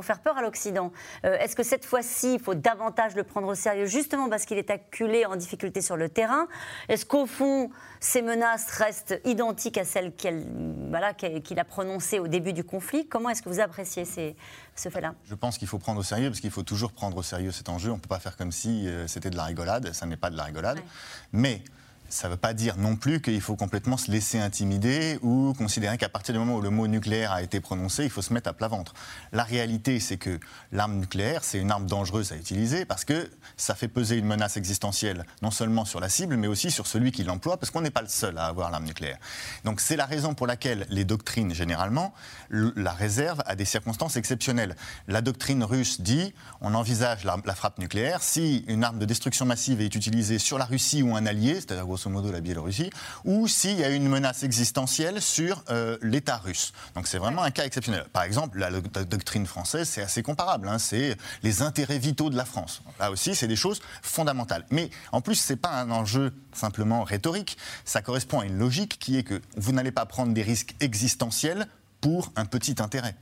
[0.04, 0.92] faire peur à l'Occident.
[1.22, 4.70] Est-ce que cette fois-ci, il faut davantage le prendre au sérieux justement parce qu'il est
[4.70, 6.46] acculé en difficulté sur le terrain?
[6.88, 12.64] Est-ce qu'au fond, ces menaces restent identiques à celles qu'il a prononcées au début du
[12.64, 13.06] conflit?
[13.08, 16.40] Comment est-ce que vous apprécier ce fait-là Je pense qu'il faut prendre au sérieux, parce
[16.40, 17.90] qu'il faut toujours prendre au sérieux cet enjeu.
[17.90, 20.30] On ne peut pas faire comme si euh, c'était de la rigolade, ça n'est pas
[20.30, 20.80] de la rigolade.
[21.32, 21.62] Mais
[22.08, 25.98] ça ne veut pas dire non plus qu'il faut complètement se laisser intimider ou considérer
[25.98, 28.48] qu'à partir du moment où le mot nucléaire a été prononcé, il faut se mettre
[28.48, 28.94] à plat ventre.
[29.32, 30.38] La réalité, c'est que
[30.72, 34.56] l'arme nucléaire, c'est une arme dangereuse à utiliser parce que ça fait peser une menace
[34.56, 37.90] existentielle non seulement sur la cible, mais aussi sur celui qui l'emploie, parce qu'on n'est
[37.90, 39.18] pas le seul à avoir l'arme nucléaire.
[39.64, 42.14] Donc c'est la raison pour laquelle les doctrines, généralement,
[42.50, 44.76] la réservent à des circonstances exceptionnelles.
[45.08, 49.80] La doctrine russe dit on envisage la, frappe nucléaire si une arme de destruction massive
[49.80, 52.90] est utilisée sur la Russie ou un allié, c'est-à-dire grosso modo la Biélorussie,
[53.24, 56.72] ou s'il y a une menace existentielle sur euh, l'État russe.
[56.96, 58.04] Donc c'est vraiment un cas exceptionnel.
[58.12, 58.70] Par exemple, la,
[59.04, 60.68] doctrine française, c'est assez comparable.
[60.68, 60.78] Hein.
[60.78, 62.82] c'est les intérêts vitaux de la France.
[62.98, 64.66] Là aussi, c'est des choses fondamentales.
[64.70, 67.56] Mais en plus, ce n'est pas un enjeu simplement rhétorique.
[67.84, 71.68] Ça correspond à une logique qui est que vous n'allez pas prendre des risques existentiels
[72.00, 73.14] pour un petit intérêt.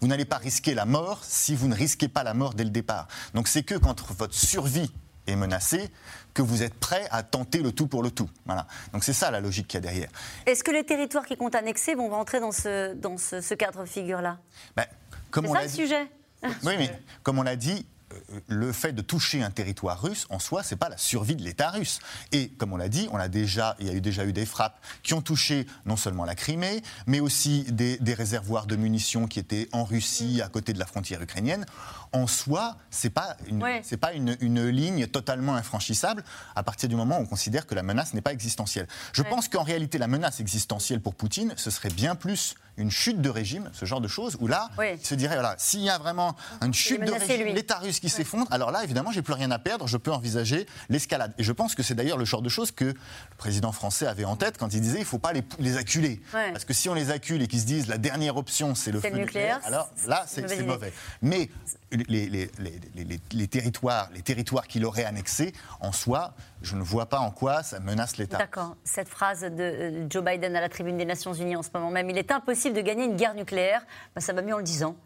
[0.00, 2.70] Vous n'allez pas risquer la mort si vous ne risquez pas la mort dès le
[2.70, 3.08] départ.
[3.34, 4.90] Donc c'est que quand votre survie
[5.26, 5.90] est menacée,
[6.34, 8.28] que vous êtes prêt à tenter le tout pour le tout.
[8.46, 8.66] Voilà.
[8.92, 10.08] Donc c'est ça la logique qu'il y a derrière.
[10.46, 14.38] Est-ce que les territoires qui comptent annexer vont rentrer dans ce, dans ce, cadre figure-là?
[14.76, 14.86] Ben,
[15.32, 16.10] C'est ça le sujet
[16.64, 16.90] Oui, mais
[17.22, 20.76] comme on l'a dit, euh, le fait de toucher un territoire russe, en soi, c'est
[20.76, 22.00] pas la survie de l'État russe.
[22.32, 24.46] Et comme on l'a dit, on a déjà, il y a eu déjà eu des
[24.46, 29.26] frappes qui ont touché non seulement la Crimée, mais aussi des, des réservoirs de munitions
[29.26, 31.66] qui étaient en Russie, à côté de la frontière ukrainienne
[32.12, 33.60] en soi, ce n'est pas, une,
[34.00, 36.24] pas une, ligne totalement infranchissable
[36.56, 38.86] à partir du moment où on considère que la menace n'est pas existentielle.
[39.12, 43.20] Je pense qu'en réalité, la menace existentielle pour Poutine, ce serait bien plus une chute
[43.20, 45.98] de régime, ce genre de choses, où là, il se dirait, voilà, s'il y a
[45.98, 49.50] vraiment une chute de régime, l'État russe qui s'effondre, alors là, évidemment, j'ai plus rien
[49.50, 51.34] à perdre, je peux envisager l'escalade.
[51.38, 52.96] Et je pense que c'est d'ailleurs le genre de choses que le
[53.36, 56.22] président français avait en tête quand il disait, il ne faut pas les, les acculer.
[56.32, 59.00] Parce que si on les accule et qu'ils se disent, la dernière option, c'est le
[59.00, 60.92] feu nucléaire, alors là, c'est mauvais.
[61.22, 61.50] Mais
[61.92, 67.62] les, territoires, les territoires qu'il aurait annexés, en soi, je ne vois pas en quoi
[67.62, 68.38] ça menace l'État.
[68.38, 68.76] D'accord.
[68.84, 71.90] Cette phrase de euh, Joe Biden à la tribune des Nations Unies en ce moment
[71.90, 73.82] même, il est impossible de gagner une guerre nucléaire,
[74.14, 74.96] ben, ça va mieux en le disant.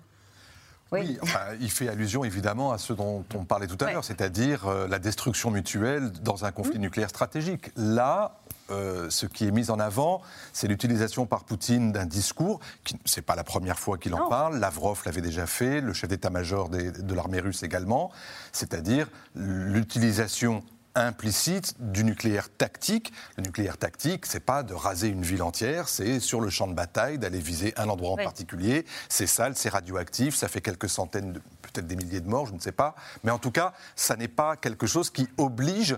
[0.92, 1.18] Oui,
[1.60, 4.98] il fait allusion évidemment à ce dont on parlait tout à l'heure, c'est-à-dire euh, la
[4.98, 6.82] destruction mutuelle dans un conflit mmh.
[6.82, 7.70] nucléaire stratégique.
[7.76, 8.38] Là,
[8.70, 10.22] euh, ce qui est mis en avant,
[10.52, 14.58] c'est l'utilisation par Poutine d'un discours, qui c'est pas la première fois qu'il en parle,
[14.58, 18.10] Lavrov l'avait déjà fait, le chef d'état-major de l'armée russe également,
[18.52, 20.62] c'est-à-dire l'utilisation
[20.94, 23.12] implicite du nucléaire tactique.
[23.36, 26.74] Le nucléaire tactique, c'est pas de raser une ville entière, c'est sur le champ de
[26.74, 28.84] bataille d'aller viser un endroit en particulier.
[29.08, 32.60] C'est sale, c'est radioactif, ça fait quelques centaines, peut-être des milliers de morts, je ne
[32.60, 32.94] sais pas.
[33.24, 35.96] Mais en tout cas, ça n'est pas quelque chose qui oblige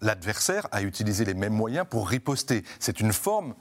[0.00, 2.64] l'adversaire à utiliser les mêmes moyens pour riposter.
[2.78, 3.54] C'est une forme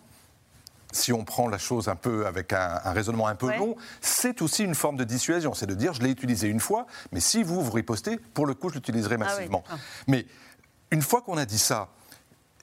[0.95, 4.63] si on prend la chose un peu avec un, raisonnement un peu long, c'est aussi
[4.63, 5.53] une forme de dissuasion.
[5.53, 8.53] C'est de dire, je l'ai utilisé une fois, mais si vous vous ripostez, pour le
[8.53, 9.63] coup, je l'utiliserai ah massivement.
[10.07, 10.25] mais
[10.91, 11.89] une fois qu'on a dit ça,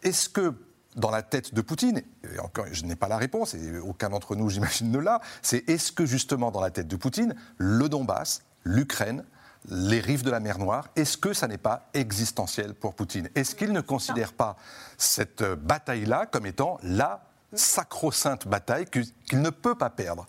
[0.02, 0.54] est-ce que
[0.96, 2.02] dans la tête de Poutine,
[2.35, 5.68] et encore, je n'ai pas la réponse, et aucun d'entre nous, j'imagine, ne l'a, c'est
[5.68, 9.24] est-ce que justement dans la tête de Poutine, le Donbass, l'Ukraine,
[9.68, 13.29] les rives de la mer Noire, est-ce que ça n'est pas existentiel pour Poutine?
[13.35, 14.57] Est-ce qu'il ne considère pas
[14.98, 17.22] cette bataille-là comme étant la
[17.53, 20.27] sacro-sainte bataille qu'il ne peut pas perdre?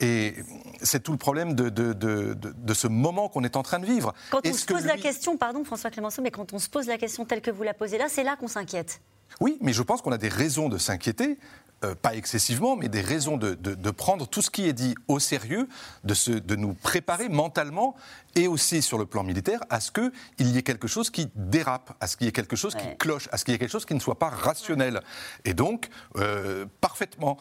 [0.00, 0.34] Et
[0.82, 4.12] c'est tout le problème de, de, ce moment qu'on est en train de vivre.
[4.30, 6.98] Quand on se pose la question, pardon François Clémenceau, mais quand on se pose la
[6.98, 9.00] question telle que vous la posez là, c'est là qu'on s'inquiète.
[9.40, 11.38] Oui, mais je pense qu'on a des raisons de s'inquiéter.
[11.84, 15.68] Euh, pas excessivement, mais des raisons de, prendre tout ce qui est dit au sérieux,
[16.04, 17.94] de, de nous préparer mentalement
[18.34, 20.12] et aussi sur le plan militaire à ce qu'il
[20.48, 23.28] y ait quelque chose qui dérape, à ce qu'il y ait quelque chose qui cloche,
[23.32, 25.02] à ce qu'il y ait quelque chose qui ne soit pas rationnel.
[25.44, 27.38] Et donc, euh, parfaitement.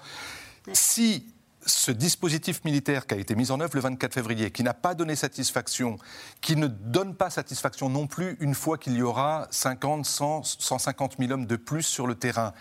[0.73, 1.27] Si
[1.65, 4.93] ce dispositif militaire qui a été mis en œuvre le 24 février, qui n'a pas
[4.95, 5.97] donné satisfaction,
[6.41, 11.15] qui ne donne pas satisfaction non plus une fois qu'il y aura 50, 100, 150
[11.19, 12.53] 000 hommes de plus sur le terrain,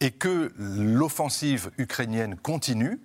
[0.00, 3.00] et que l'offensive ukrainienne continue,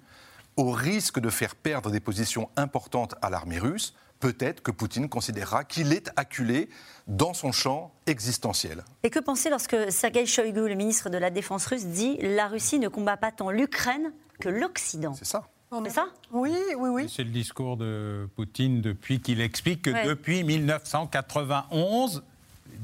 [0.58, 5.64] au risque de faire perdre des positions importantes à l'armée russe, peut-être que Poutine considérera
[5.64, 6.70] qu'il est acculé
[7.08, 8.84] dans son champ existentiel.
[9.04, 12.80] Et que penser lorsque Sergei Shoigu, le ministre de la Défense russe, dit la Russie
[12.80, 15.48] ne combat pas tant l'Ukraine que l'Occident C'est ça.
[15.84, 16.08] C'est ça?
[16.32, 17.14] Oui, oui, oui.
[17.16, 22.24] C'est le discours de Poutine depuis qu'il explique que depuis 1991,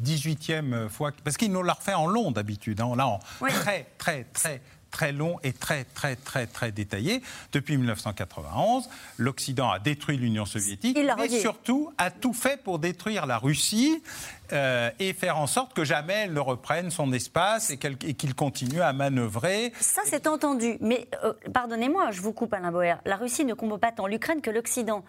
[0.03, 4.25] 18e fois, parce qu'il nous l'a refait en long d'habitude, hein, là en très, très,
[4.25, 4.61] très
[4.95, 7.21] très long et très, très, très, très détaillé.
[7.51, 13.37] Depuis 1991, l'Occident a détruit l'Union soviétique, mais surtout a tout fait pour détruire la
[13.37, 14.01] Russie
[14.53, 18.79] euh, et faire en sorte que jamais elle ne reprenne son espace et qu'il continue
[18.79, 19.73] à manœuvrer.
[19.81, 20.77] Ça, c'est entendu.
[20.79, 22.95] Mais euh, pardonnez-moi, je vous coupe, Alain Boer.
[23.05, 25.03] La Russie ne combat pas tant l'Ukraine que l'Occident.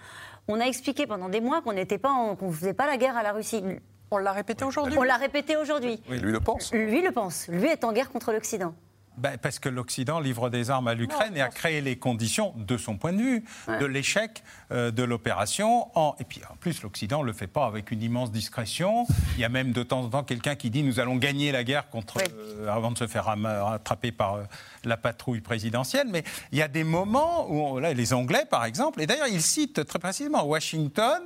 [0.49, 3.23] On a expliqué pendant des mois qu'on n'était pas, qu'on faisait pas la guerre à
[3.23, 3.63] la Russie
[4.11, 4.97] On l'a répété aujourd'hui.
[4.99, 6.01] On l'a répété aujourd'hui.
[6.09, 6.73] Oui, lui le pense.
[6.73, 7.49] Lui le pense.
[7.49, 8.75] Lui est en guerre contre l'Occident.
[9.19, 12.77] Ben, parce que l'Occident livre des armes à l'Ukraine et a créé les conditions, de
[12.77, 13.45] son point de vue,
[13.81, 14.43] de l'échec
[14.73, 15.89] euh, de l'opération.
[15.99, 16.15] En...
[16.21, 19.07] Et puis en plus, l'Occident ne le fait pas avec une immense discrétion.
[19.37, 21.65] Il y a même de temps en temps quelqu'un qui dit nous allons gagner la
[21.65, 22.19] guerre contre,
[22.59, 24.43] euh, avant de se faire rattraper par euh,
[24.85, 26.09] la patrouille présidentielle.
[26.11, 29.29] Mais il y a des moments où, on- là, les Anglais par exemple, et d'ailleurs
[29.29, 31.23] ils citent très précisément Washington.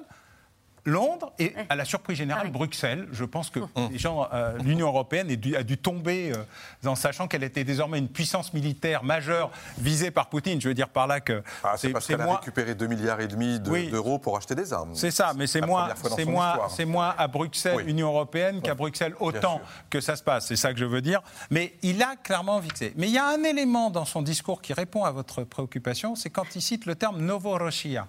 [0.84, 2.50] Londres et à la surprise générale Ah.
[2.50, 3.06] Bruxelles.
[3.12, 7.28] Je pense que les gens, euh, l'Union européenne dû- a dû tomber euh, en sachant
[7.28, 10.60] qu'elle était désormais une puissance militaire majeure visée par Poutine.
[10.60, 13.20] Je veux dire par là que Ah, c'est parce qu'elle a moins- récupéré 2 milliards
[13.20, 13.88] et demi de- Oui.
[13.90, 14.94] d'euros pour acheter des armes.
[14.94, 17.84] c'est ça, mais c'est moins, c'est moins, c'est moins à Bruxelles, Oui.
[17.86, 20.46] Union européenne, qu'à Bruxelles autant que ça se passe.
[20.46, 21.20] C'est ça que je veux dire.
[21.50, 22.92] Mais il a clairement fixé.
[22.96, 26.30] Mais il y a un élément dans son discours qui répond à votre préoccupation, c'est
[26.30, 28.06] quand il cite le terme Novorossiya.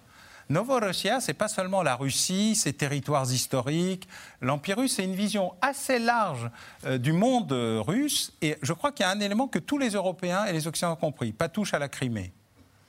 [0.52, 4.08] Novorossiya, c'est pas seulement la Russie, ses territoires historiques.
[4.42, 6.50] L'Empire russe, c'est une vision assez large
[6.86, 8.34] euh, du monde euh, russe.
[8.42, 10.98] Et je crois qu'il y a un élément que tous les Européens et les Occidentaux
[10.98, 12.34] ont compris pas touche à la Crimée.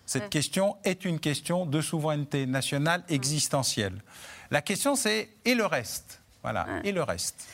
[0.04, 4.02] Cette question est une question de souveraineté nationale existentielle.
[4.50, 6.20] La question, c'est et le reste?
[6.42, 7.46] Voilà, et le reste?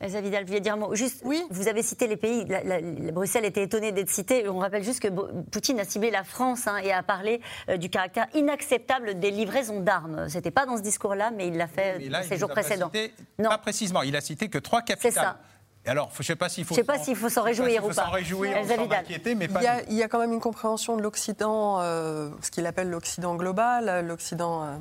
[0.00, 1.42] Vidal, vous vouliez dire un mot Juste, Oui.
[1.50, 2.44] vous avez cité les pays.
[2.46, 4.46] La, la- la- Bruxelles était étonnée d'être citée.
[4.48, 7.76] On rappelle juste que Bo- Poutine a ciblé la France hein, et a parlé euh,
[7.78, 10.28] du caractère inacceptable des livraisons d'armes.
[10.28, 12.90] C'était pas dans ce discours-là, mais il l'a fait dans il nous jours précédents.
[12.92, 13.48] cité- Non.
[13.48, 15.12] Pas précisément, il a cité que trois capitales.
[15.12, 15.38] ça.
[15.86, 16.74] Et alors, je ne sais pas s'il faut.
[16.74, 17.94] Je sais pas s'en- s'il faut s'en réjouir ou pas.
[17.94, 18.98] s'en réjouir ou Elsa s'en Vidal.
[19.00, 19.82] inquiéter, mais pas Il y, a, nous.
[19.90, 24.04] il y a quand même une compréhension de l'Occident, euh, ce qu'il appelle l'Occident global,
[24.04, 24.76] l'Occident euh,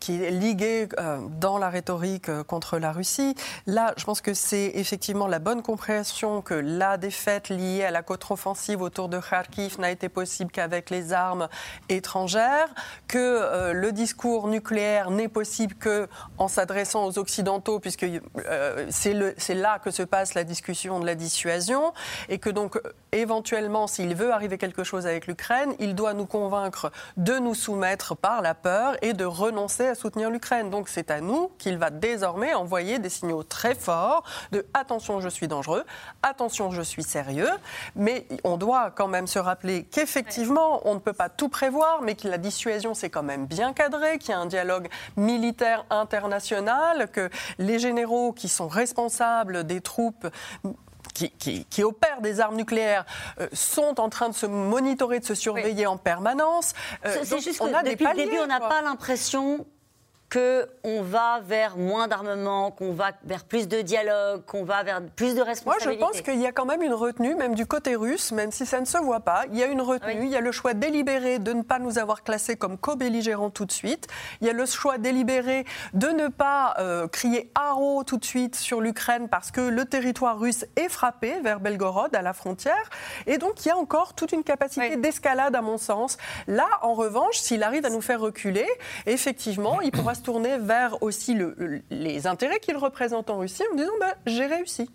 [0.00, 3.34] qui est ligué euh, dans la rhétorique contre la Russie.
[3.66, 8.02] Là, je pense que c'est effectivement la bonne compréhension que la défaite liée à la
[8.02, 11.48] contre-offensive autour de Kharkiv n'a été possible qu'avec les armes
[11.90, 12.68] étrangères,
[13.06, 16.08] que le discours nucléaire n'est possible que
[16.38, 18.06] en s'adressant aux Occidentaux, puisque
[18.90, 21.92] c'est là que se passe la discussion de la dissuasion,
[22.28, 26.26] et que donc euh, éventuellement, s'il veut arriver quelque chose avec l'Ukraine, il doit nous
[26.26, 30.70] convaincre de nous soumettre par la peur et de renoncer à soutenir l'Ukraine.
[30.70, 34.22] Donc c'est à nous qu'il va désormais envoyer des signaux très forts
[34.52, 35.84] de attention, je suis dangereux,
[36.22, 37.50] attention, je suis sérieux,
[37.96, 42.14] mais on doit quand même se rappeler qu'effectivement, on ne peut pas tout prévoir, mais
[42.14, 47.10] que la dissuasion, c'est quand même bien cadré, qu'il y a un dialogue militaire international,
[47.10, 50.27] que les généraux qui sont responsables des troupes
[51.14, 53.04] qui, qui- qui opèrent des armes nucléaires
[53.40, 56.74] euh, sont en train de se monitorer, de se surveiller en permanence.
[57.06, 59.66] Euh, C'est- juste on que a des depuis le paliers, début, on n'a pas l'impression
[60.32, 65.30] qu'on va vers moins d'armement, qu'on va vers plus de dialogue, qu'on va vers plus
[65.30, 65.98] de Moi, je responsabilité.
[66.04, 68.78] pense qu'il y a quand même une retenue, même du côté russe, même si ça
[68.80, 69.44] ne se voit pas.
[69.50, 70.26] Il y a une retenue, Oui.
[70.26, 73.64] il y a le choix délibéré de ne pas nous avoir classés comme co-belligérants tout
[73.64, 74.06] de suite.
[74.42, 75.64] Il y a le choix délibéré
[75.94, 80.38] de ne pas euh, crier haro tout de suite sur l'Ukraine parce que le territoire
[80.38, 82.90] russe est frappé vers Belgorod, à la frontière.
[83.26, 85.00] Et donc, il y a encore toute une capacité Oui.
[85.00, 86.18] d'escalade, à mon sens.
[86.46, 88.66] Là, en revanche, s'il arrive à nous faire reculer,
[89.06, 93.62] effectivement, il pourra se tourner vers aussi le- le- les intérêts qu'il représente en Russie
[93.72, 94.90] en disant bah, j'ai réussi.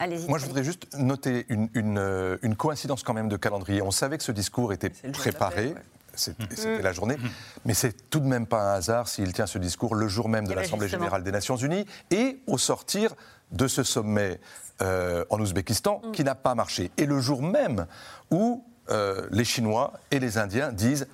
[0.00, 0.28] Allez-y.
[0.28, 3.82] Moi, je voudrais juste noter une, une, euh, une coïncidence quand même de calendrier.
[3.82, 5.68] On savait que ce discours était préparé.
[5.68, 5.74] ouais.
[6.14, 7.16] C'était la journée.
[7.64, 10.46] Mais c'est tout de même pas un hasard s'il tient ce discours le jour même
[10.46, 13.14] de Eh ben, l'Assemblée générale des Nations Unies et au sortir
[13.52, 14.40] de ce sommet
[14.82, 16.90] euh, en Ouzbékistan qui n'a pas marché.
[16.96, 17.86] Et le jour même
[18.32, 21.06] où euh, les Chinois et les Indiens disent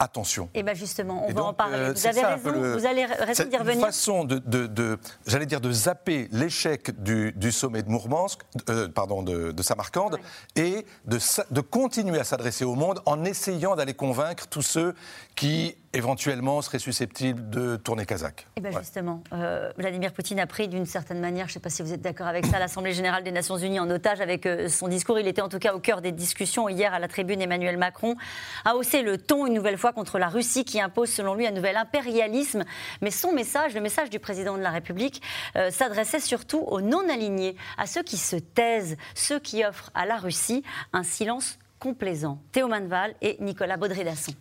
[0.00, 0.48] attention.
[0.54, 1.76] Et bien justement, on Et va en parler.
[1.76, 3.86] euh, vous avez ça raison, le- vous avez raison c'est d'y une revenir.
[3.86, 8.88] façon de, de- de- j'allais dire, de zapper l'échec du, du sommet de Mourmansk, euh,
[8.88, 10.18] pardon, de, de Samarcande,
[10.56, 14.94] et de continuer à s'adresser au monde en essayant d'aller convaincre tous ceux
[15.36, 18.46] qui éventuellement seraient susceptibles de tourner kazakh.
[18.56, 18.78] Eh bien Ouais.
[18.78, 21.92] justement, euh, Vladimir Poutine a pris d'une certaine manière, je ne sais pas si vous
[21.92, 25.18] êtes d'accord avec ça, l'Assemblée générale des Nations Unies en otage avec euh, son discours.
[25.18, 27.42] Il était en tout cas au cœur des discussions hier à la tribune.
[27.42, 28.14] Emmanuel Macron
[28.64, 31.50] a haussé le ton une nouvelle fois contre la Russie qui impose selon lui un
[31.52, 32.64] nouvel impérialisme.
[33.00, 35.20] Mais son message, le message du président de la République,
[35.56, 40.18] euh, s'adressait surtout aux non-alignés, à ceux qui se taisent, ceux qui offrent à la
[40.18, 42.38] Russie un silence complaisant.
[42.52, 44.32] Théo Manval et Nicolas Baudry-Dasson.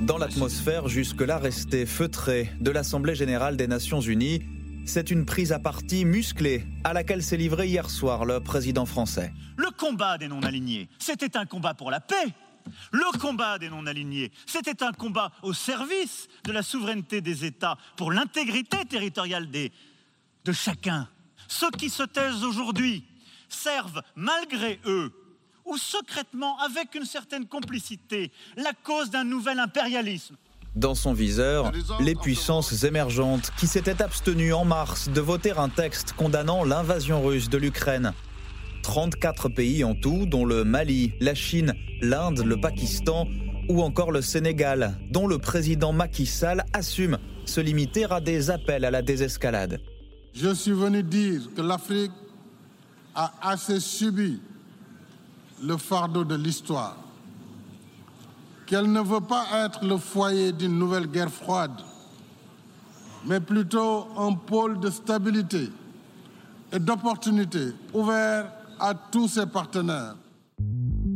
[0.00, 4.42] Dans l'atmosphère jusque-là restée feutrée de l'Assemblée générale des Nations unies,
[4.86, 9.32] c'est une prise à partie musclée à laquelle s'est livré hier soir le président français.
[9.56, 12.34] Le combat des non-alignés, c'était un combat pour la paix.
[12.92, 18.12] Le combat des non-alignés, c'était un combat au service de la souveraineté des États, pour
[18.12, 19.72] l'intégrité territoriale des,
[20.44, 21.08] de chacun.
[21.48, 23.04] Ceux qui se taisent aujourd'hui
[23.48, 25.12] servent malgré eux
[25.68, 30.36] ou secrètement, avec une certaine complicité, la cause d'un nouvel impérialisme.
[30.74, 36.12] Dans son viseur, les puissances émergentes qui s'étaient abstenues en mars de voter un texte
[36.12, 38.12] condamnant l'invasion russe de l'Ukraine.
[38.82, 43.26] 34 pays en tout, dont le Mali, la Chine, l'Inde, le Pakistan
[43.68, 48.84] ou encore le Sénégal, dont le président Macky Sall assume se limiter à des appels
[48.84, 49.80] à la désescalade.
[50.32, 52.12] Je suis venu dire que l'Afrique
[53.18, 54.40] a assez subi
[55.64, 56.96] le fardeau de l'histoire,
[58.64, 61.72] qu'elle ne veut pas être le foyer d'une nouvelle guerre froide,
[63.26, 65.68] mais plutôt un pôle de stabilité
[66.72, 70.14] et d'opportunité ouvert à tous ses partenaires.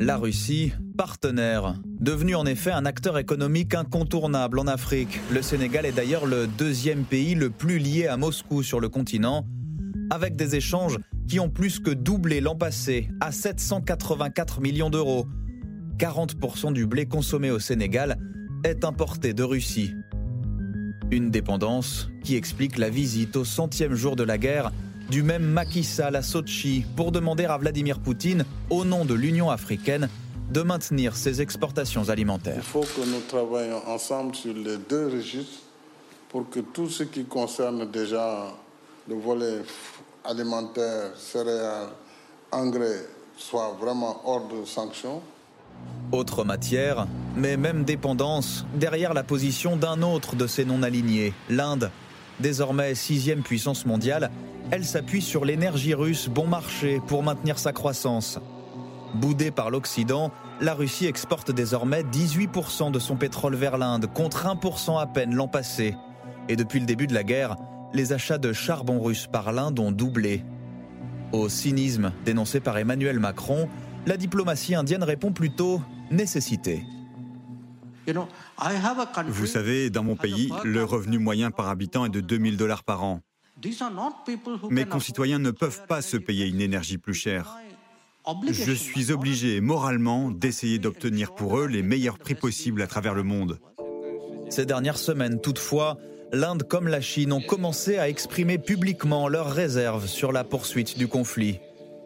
[0.00, 5.20] La Russie, partenaire, devenu en effet un acteur économique incontournable en Afrique.
[5.30, 9.46] Le Sénégal est d'ailleurs le deuxième pays le plus lié à Moscou sur le continent,
[10.11, 10.98] avec des échanges
[11.29, 15.27] qui ont plus que doublé l'an passé à 784 millions d'euros.
[15.99, 18.18] 40% du blé consommé au Sénégal
[18.64, 19.95] est importé de Russie.
[21.11, 24.73] Une dépendance qui explique la visite au centième jour de la guerre
[25.11, 29.51] du même Macky Sall à Sochi pour demander à Vladimir Poutine, au nom de l'Union
[29.51, 30.09] africaine,
[30.51, 32.57] de maintenir ses exportations alimentaires.
[32.57, 35.61] Il faut que nous travaillions ensemble sur les deux registres
[36.31, 38.55] pour que tout ce qui concerne déjà
[39.09, 39.61] le volet
[40.25, 41.89] alimentaire, céréales,
[42.51, 43.07] engrais
[43.37, 45.23] soit vraiment hors de sanction.
[46.12, 47.07] Autre matière,
[47.37, 51.91] mais même dépendance, derrière la position d'un autre de ces non-alignés, l'Inde.
[52.41, 54.31] Désormais sixième puissance mondiale,
[54.70, 58.39] elle s'appuie sur l'énergie russe bon marché pour maintenir sa croissance.
[59.14, 65.01] Boudée par l'Occident, la Russie exporte désormais 18% de son pétrole vers l'Inde, contre 1%
[65.01, 65.97] à peine l'an passé.
[66.49, 67.57] Et depuis le début de la guerre,
[67.95, 70.45] les achats de charbon russe par l'Inde ont doublé.
[71.32, 73.68] Au cynisme dénoncé par Emmanuel Macron,
[74.07, 75.80] la diplomatie indienne répond plutôt
[76.11, 76.84] nécessité.
[79.28, 83.05] Vous savez, dans mon pays, le revenu moyen par habitant est de 2000 dollars par
[83.05, 83.20] an.
[84.70, 87.57] Mes concitoyens ne peuvent pas se payer une énergie plus chère.
[88.51, 93.22] Je suis obligé moralement d'essayer d'obtenir pour eux les meilleurs prix possibles à travers le
[93.22, 93.59] monde.
[94.49, 95.97] Ces dernières semaines, toutefois,
[96.33, 101.07] l'Inde comme la Chine ont commencé à exprimer publiquement leurs réserves sur la poursuite du
[101.07, 101.61] conflit.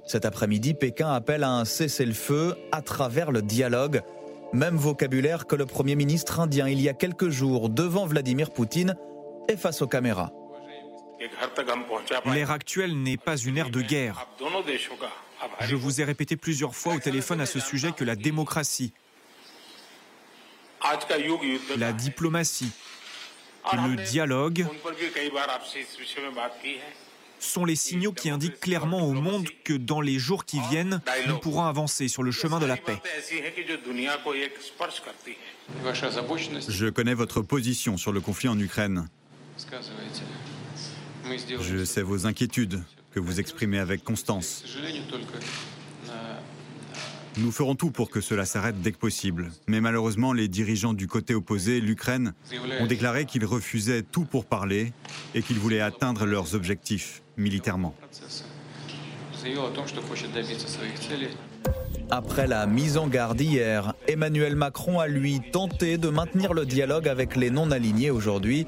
[0.05, 4.03] Cet après-midi, Pékin appelle à un cessez-le-feu à travers le dialogue,
[4.53, 8.97] même vocabulaire que le Premier ministre indien il y a quelques jours devant Vladimir Poutine
[9.49, 10.33] et face aux caméras.
[12.27, 14.29] L'ère actuelle n'est pas une ère de guerre.
[15.61, 18.93] Je vous ai répété plusieurs fois au téléphone à ce sujet que la démocratie,
[21.77, 22.73] la diplomatie
[23.73, 24.67] et le dialogue
[27.39, 31.39] sont les signaux qui indiquent clairement au monde que dans les jours qui viennent, nous
[31.39, 32.99] pourrons avancer sur le chemin de la paix.
[36.69, 39.09] Je connais votre position sur le conflit en Ukraine.
[41.61, 44.65] Je sais vos inquiétudes que vous exprimez avec constance.
[47.39, 49.51] Nous ferons tout pour que cela s'arrête dès que possible.
[49.67, 52.33] Mais malheureusement, les dirigeants du côté opposé, l'Ukraine,
[52.81, 54.93] ont déclaré qu'ils refusaient tout pour parler
[55.35, 57.95] et qu'ils voulaient atteindre leurs objectifs militairement.
[62.11, 67.09] Après la mise en garde hier, Emmanuel Macron a lui tenté de maintenir le dialogue
[67.09, 68.67] avec les non-alignés aujourd'hui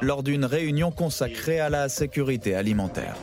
[0.00, 3.16] lors d'une réunion consacrée à la sécurité alimentaire.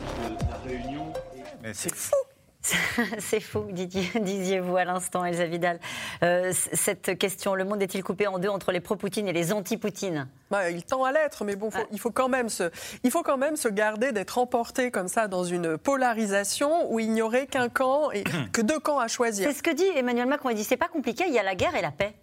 [1.72, 2.25] C'est fou
[3.18, 5.78] c'est fou, disiez-vous à l'instant, Elsa Vidal.
[6.22, 10.28] Euh, cette question, le monde est-il coupé en deux entre les pro-Poutine et les anti-Poutine?
[10.50, 12.70] Bah, Il tend à l'être, mais bon, il, faut quand même se,
[13.02, 17.10] il faut quand même se garder d'être emporté comme ça dans une polarisation où il
[17.12, 19.48] n'y aurait qu'un camp et que deux camps à choisir.
[19.48, 20.50] C'est ce que dit Emmanuel Macron.
[20.50, 22.14] Il dit c'est pas compliqué, il y a la guerre et la paix.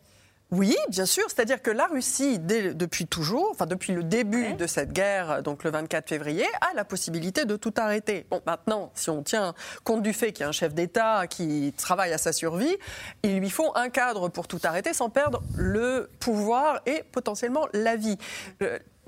[0.52, 1.24] Oui, bien sûr.
[1.28, 5.72] C'est-à-dire que la Russie, depuis toujours, enfin depuis le début de cette guerre, donc le
[5.72, 8.28] 24 février, a la possibilité de tout arrêter.
[8.30, 11.74] Bon, maintenant, si on tient compte du fait qu'il y a un chef d'État qui
[11.76, 12.78] travaille à sa survie,
[13.24, 17.96] il lui faut un cadre pour tout arrêter sans perdre le pouvoir et potentiellement la
[17.96, 18.18] vie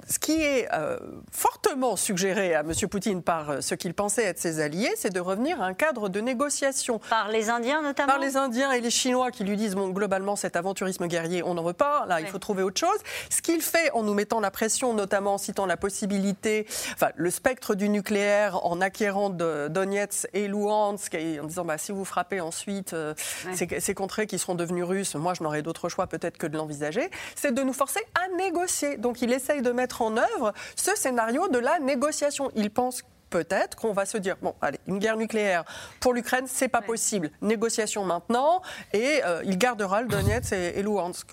[0.08, 0.98] ce qui est euh,
[1.32, 2.72] fortement suggéré à M.
[2.90, 6.10] Poutine par euh, ce qu'il pensait être ses alliés, c'est de revenir à un cadre
[6.10, 7.00] de négociation.
[7.10, 10.36] Par les Indiens notamment Par les Indiens et les Chinois qui lui disent, bon, globalement,
[10.36, 12.98] cet aventurisme guerrier, on n'en veut pas, là, il faut trouver autre chose.
[13.30, 17.30] Ce qu'il fait en nous mettant la pression, notamment en citant la possibilité, enfin, le
[17.32, 22.06] spectre du nucléaire, en acquérant de Donetsk et Luhansk, et en disant, bah, si vous
[22.06, 23.14] frappez ensuite euh,
[23.54, 27.10] ces, contrées qui seront devenues russes, moi, je n'aurai d'autre choix peut-être que de l'envisager,
[27.36, 28.98] c'est de nous forcer à négocier.
[28.98, 32.52] Donc, il essaye de mettre en œuvre ce scénario de la négociation.
[32.56, 35.64] Il pense peut-être qu'on va se dire bon, allez, une guerre nucléaire
[36.00, 37.32] pour l'Ukraine, c'est pas possible.
[37.42, 38.62] Négociation maintenant,
[38.94, 41.28] et euh, il gardera le Donetsk et, et Luhansk.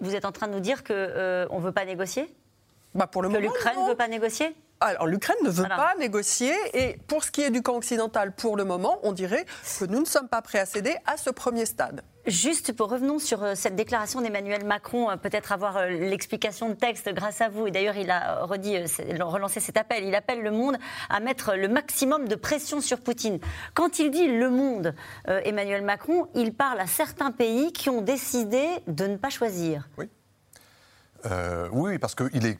[0.00, 2.34] Vous êtes en train de nous dire qu'on euh, ne veut pas négocier?
[2.94, 4.54] Bah pour le Que moment, l'Ukraine ne veut pas négocier?
[4.80, 5.76] Alors l'Ukraine ne veut Voilà.
[5.76, 9.46] pas négocier et pour ce qui est du camp occidental, pour le moment, on dirait
[9.78, 12.02] que nous ne sommes pas prêts à céder à ce premier stade.
[12.26, 16.74] Juste pour revenons sur euh, cette déclaration d'Emmanuel Macron, euh, peut-être avoir euh, l'explication de
[16.74, 17.66] texte grâce à vous.
[17.66, 18.78] Et d'ailleurs, il a redit,
[19.20, 20.04] relancé cet appel.
[20.04, 20.76] Il appelle le monde
[21.10, 23.40] à mettre le maximum de pression sur Poutine.
[23.74, 24.94] Quand il dit le monde,
[25.26, 29.88] Emmanuel Macron, il parle à certains pays qui ont décidé de ne pas choisir.
[31.26, 32.58] Euh, oui, parce qu'il est.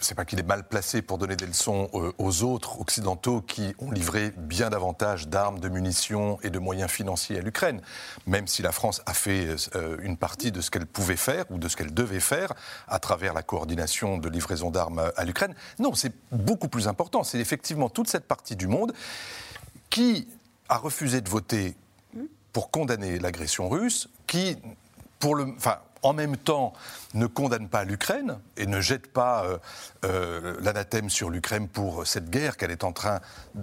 [0.00, 3.74] C'est pas qu'il est mal placé pour donner des leçons euh, aux autres occidentaux qui
[3.78, 7.82] ont livré bien davantage d'armes, de munitions et de moyens financiers à l'Ukraine.
[8.26, 11.58] Même si la France a fait euh, une partie de ce qu'elle pouvait faire ou
[11.58, 12.54] de ce qu'elle devait faire
[12.88, 15.54] à travers la coordination de livraison d'armes à l'Ukraine.
[15.78, 17.22] Non, c'est beaucoup plus important.
[17.22, 18.94] C'est effectivement toute cette partie du monde
[19.90, 20.28] qui
[20.70, 21.76] a refusé de voter
[22.52, 24.56] pour condamner l'agression russe, qui,
[25.18, 25.54] pour le,
[26.02, 26.72] en même temps,
[27.14, 29.58] ne condamne pas l'Ukraine et ne jette pas euh,
[30.04, 33.20] euh, l'anathème sur l'Ukraine pour cette guerre qu'elle est en train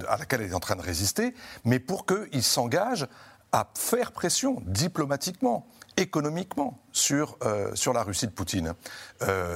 [0.07, 1.33] à laquelle elle est en train de résister,
[1.65, 3.07] mais pour qu'il s'engage
[3.53, 5.65] à faire pression diplomatiquement,
[5.95, 8.73] économiquement sur, euh, la Russie de Poutine.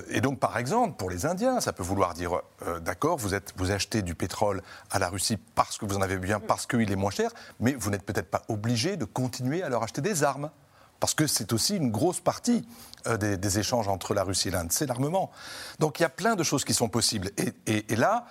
[0.10, 2.40] Et donc, par exemple, pour les Indiens, ça peut vouloir dire,
[2.82, 6.40] d'accord, vous, vous achetez du pétrole à la Russie parce que vous en avez besoin,
[6.40, 9.84] parce qu'il est moins cher, mais vous n'êtes peut-être pas obligé de continuer à leur
[9.84, 10.50] acheter des armes.
[11.02, 12.66] Parce que c'est aussi une grosse partie
[13.08, 15.32] euh, des, des échanges entre la Russie et l'Inde, c'est l'armement.
[15.80, 17.32] Donc il y a plein de choses qui sont possibles.
[17.38, 18.26] Et, et- et là,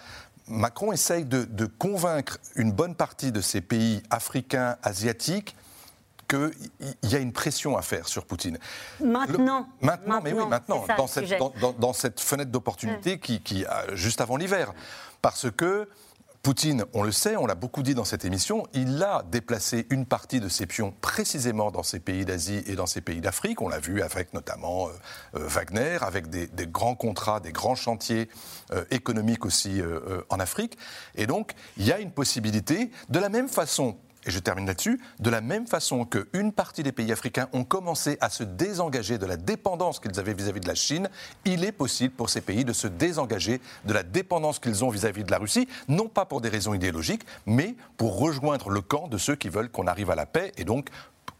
[0.46, 5.54] Macron essaye de, de convaincre une bonne partie de ces pays africains, asiatiques,
[6.28, 6.52] qu'il
[7.10, 8.56] y a une pression à faire sur Poutine.
[9.00, 9.66] Maintenant.
[9.80, 11.38] Le- maintenant, mais oui, maintenant, dans cette, sujet.
[11.38, 14.72] dans, dans- dans cette fenêtre d'opportunité qui, qui a- juste avant l'hiver.
[15.22, 15.88] Parce que
[16.42, 20.06] Poutine, on le sait, on l'a beaucoup dit dans cette émission, il a déplacé une
[20.06, 23.60] partie de ses pions précisément dans ces pays d'Asie et dans ces pays d'Afrique.
[23.60, 24.92] On l'a vu avec notamment euh,
[25.34, 28.30] euh, Wagner, avec des, grands contrats, des grands chantiers
[28.72, 29.82] euh, économiques aussi
[30.30, 30.78] en Afrique.
[31.14, 35.00] Et donc, il y a une possibilité, de la même façon et je termine là-dessus,
[35.18, 39.26] de la même façon qu'une partie des pays africains ont commencé à se désengager de
[39.26, 41.08] la dépendance qu'ils avaient vis-à-vis de la Chine,
[41.44, 45.24] il est possible pour ces pays de se désengager de la dépendance qu'ils ont vis-à-vis
[45.24, 49.18] de la Russie, non pas pour des raisons idéologiques, mais pour rejoindre le camp de
[49.18, 50.88] ceux qui veulent qu'on arrive à la paix et donc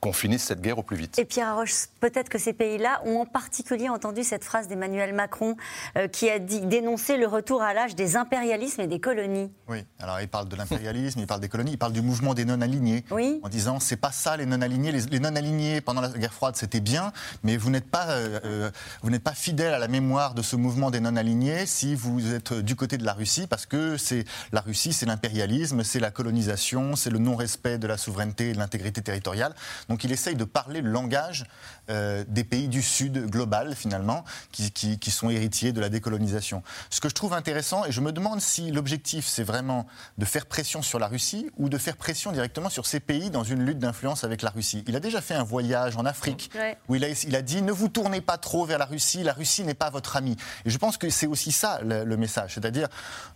[0.01, 1.19] qu'on finisse cette guerre au plus vite.
[1.19, 5.57] Et Pierre Arroche, peut-être que ces pays-là ont en particulier entendu cette phrase d'Emmanuel Macron
[5.97, 9.53] euh, qui a dit dénoncer le retour à l'âge des impérialismes et des colonies.
[9.69, 12.45] Oui, alors il parle de l'impérialisme, il parle des colonies, il parle du mouvement des
[12.45, 13.05] non-alignés.
[13.43, 14.91] En disant, c'est pas ça les non-alignés.
[14.91, 18.71] Les, les non-alignés pendant la guerre froide, c'était bien, mais vous n'êtes pas, euh, euh,
[19.03, 22.55] vous n'êtes pas fidèle à la mémoire de ce mouvement des non-alignés si vous êtes
[22.55, 26.97] du côté de la Russie, parce que c'est la Russie, c'est l'impérialisme, c'est la colonisation,
[26.97, 29.55] c'est le non-respect de la souveraineté et de l'intégrité territoriale.
[29.91, 31.45] Donc il essaye de parler le langage
[31.91, 36.63] euh, des pays du Sud global, finalement, qui, qui- qui sont héritiers de la décolonisation.
[36.89, 39.87] Ce que je trouve intéressant, et je me demande si l'objectif, c'est vraiment
[40.19, 43.45] de faire pression sur la Russie ou de faire pression directement sur ces pays dans
[43.45, 44.85] une lutte d'influence avec la Russie.
[44.87, 46.79] Il a déjà fait un voyage en Afrique Ouais.
[46.89, 49.33] où il a, il a dit ne vous tournez pas trop vers la Russie, la
[49.33, 50.37] Russie n'est pas votre ami.
[50.65, 52.55] Et je pense que c'est aussi ça le, le message.
[52.55, 52.89] C'est-à-dire,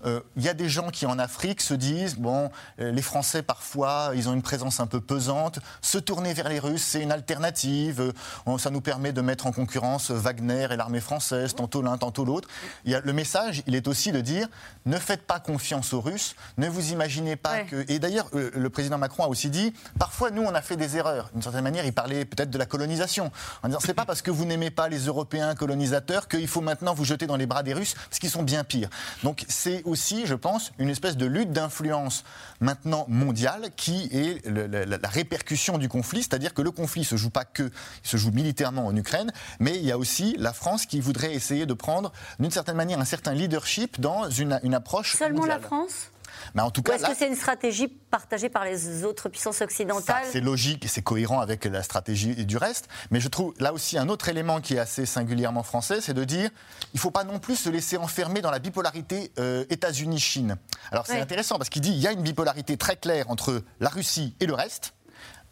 [0.06, 2.50] euh, il y a des gens qui en Afrique se disent bon,
[2.80, 6.58] euh, les Français parfois, ils ont une présence un peu pesante, se tourner vers les
[6.58, 8.12] Russes, c'est une alternative,
[8.58, 12.48] ça nous permet de mettre en concurrence Wagner et l'armée française, tantôt l'un, tantôt l'autre.
[12.84, 14.48] Le message, il est aussi de dire
[14.86, 17.84] ne faites pas confiance aux Russes, ne vous imaginez pas que.
[17.88, 20.96] Et d'ailleurs, euh, le président Macron a aussi dit parfois, nous, on a fait des
[20.96, 21.30] erreurs.
[21.32, 23.30] D'une certaine manière, il parlait peut-être de la colonisation.
[23.62, 26.94] En disant c'est pas parce que vous n'aimez pas les Européens colonisateurs qu'il faut maintenant
[26.94, 28.90] vous jeter dans les bras des Russes, parce qu'ils sont bien pires.
[29.22, 32.24] Donc, c'est aussi, je pense, une espèce de lutte d'influence
[32.60, 37.16] maintenant mondiale qui est le- la, la répercussion du conflit, c'est-à-dire que le conflit se
[37.16, 37.62] joue pas que,
[38.04, 41.34] il se joue militairement en Ukraine, mais il y a aussi la France qui voudrait
[41.34, 45.60] essayer de prendre, d'une certaine manière, un certain leadership dans une, une approche Seulement mondiale.
[45.60, 46.10] la France
[46.54, 49.60] Mais en tout Ou cas, est-ce que c'est une stratégie partagée par les autres puissances
[49.60, 52.88] occidentales c'est logique et c'est cohérent avec la stratégie du reste.
[53.10, 56.24] Mais je trouve là aussi un autre élément qui est assez singulièrement français, c'est de
[56.24, 56.50] dire
[56.92, 60.56] il ne faut pas non plus se laisser enfermer dans la bipolarité euh, États-Unis-Chine.
[60.90, 61.20] Alors c'est Ouais.
[61.20, 64.46] intéressant parce qu'il dit il y a une bipolarité très claire entre la Russie et
[64.46, 64.93] le reste.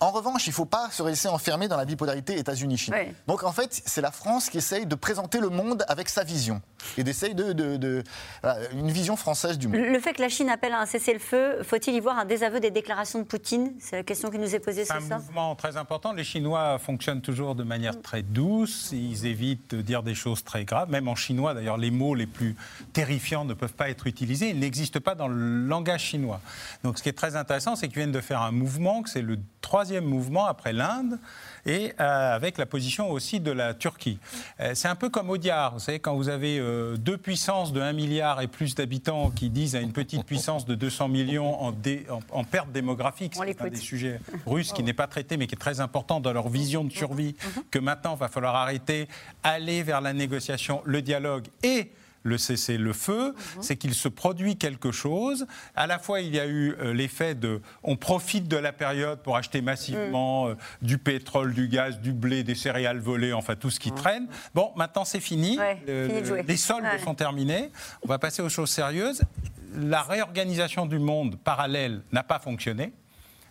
[0.02, 2.92] En revanche, il ne faut pas se laisser enfermer dans la bipolarité États-Unis-Chine.
[3.28, 6.60] Donc en fait, c'est la France qui essaye de présenter le monde avec sa vision
[6.98, 8.02] et d'essayer de, de,
[8.72, 9.76] une vision française du monde.
[9.76, 12.72] Le fait que la Chine appelle à un cessez-le-feu, faut-il y voir un désaveu des
[12.72, 13.74] déclarations de Poutine?
[13.78, 16.12] C'est la question qui nous est posée, c'est ça Un mouvement très important.
[16.12, 18.90] Les Chinois fonctionnent toujours de manière très douce.
[18.90, 20.90] Ils évitent de dire des choses très graves.
[20.90, 22.56] Même en chinois, d'ailleurs, les mots les plus
[22.92, 24.50] terrifiants ne peuvent pas être utilisés.
[24.50, 26.40] Ils n'existent pas dans le langage chinois.
[26.82, 29.22] Donc ce qui est très intéressant, c'est qu'ils viennent de faire un mouvement, que c'est
[29.22, 31.18] le troisième mouvement après l'Inde,
[31.66, 34.18] et euh, avec la position aussi de la Turquie.
[34.60, 37.80] Euh, c'est un peu comme Audiard, vous savez, quand vous avez euh, deux puissances de
[37.80, 41.72] 1 milliard et plus d'habitants qui disent à une petite puissance de 200 millions en,
[42.30, 45.58] en, perte démographique, c'est un des sujets russes qui n'est pas traité mais qui est
[45.58, 47.36] très important dans leur vision de survie,
[47.70, 49.08] que maintenant il va falloir arrêter,
[49.42, 51.92] aller vers la négociation, le dialogue et
[52.22, 53.62] le cessez-le-feu, mhm.
[53.62, 55.46] c'est qu'il se produit quelque chose.
[55.74, 59.20] À la fois, il y a eu euh, l'effet de on profite de la période
[59.20, 60.50] pour acheter massivement mm.
[60.50, 64.26] euh, du pétrole, du gaz, du blé, des céréales volées, enfin tout ce qui traîne.
[64.54, 65.58] Bon, maintenant c'est fini.
[65.86, 67.70] les soldes sont terminés.
[68.02, 69.22] On va passer aux choses sérieuses.
[69.74, 72.92] La réorganisation du monde parallèle n'a pas fonctionné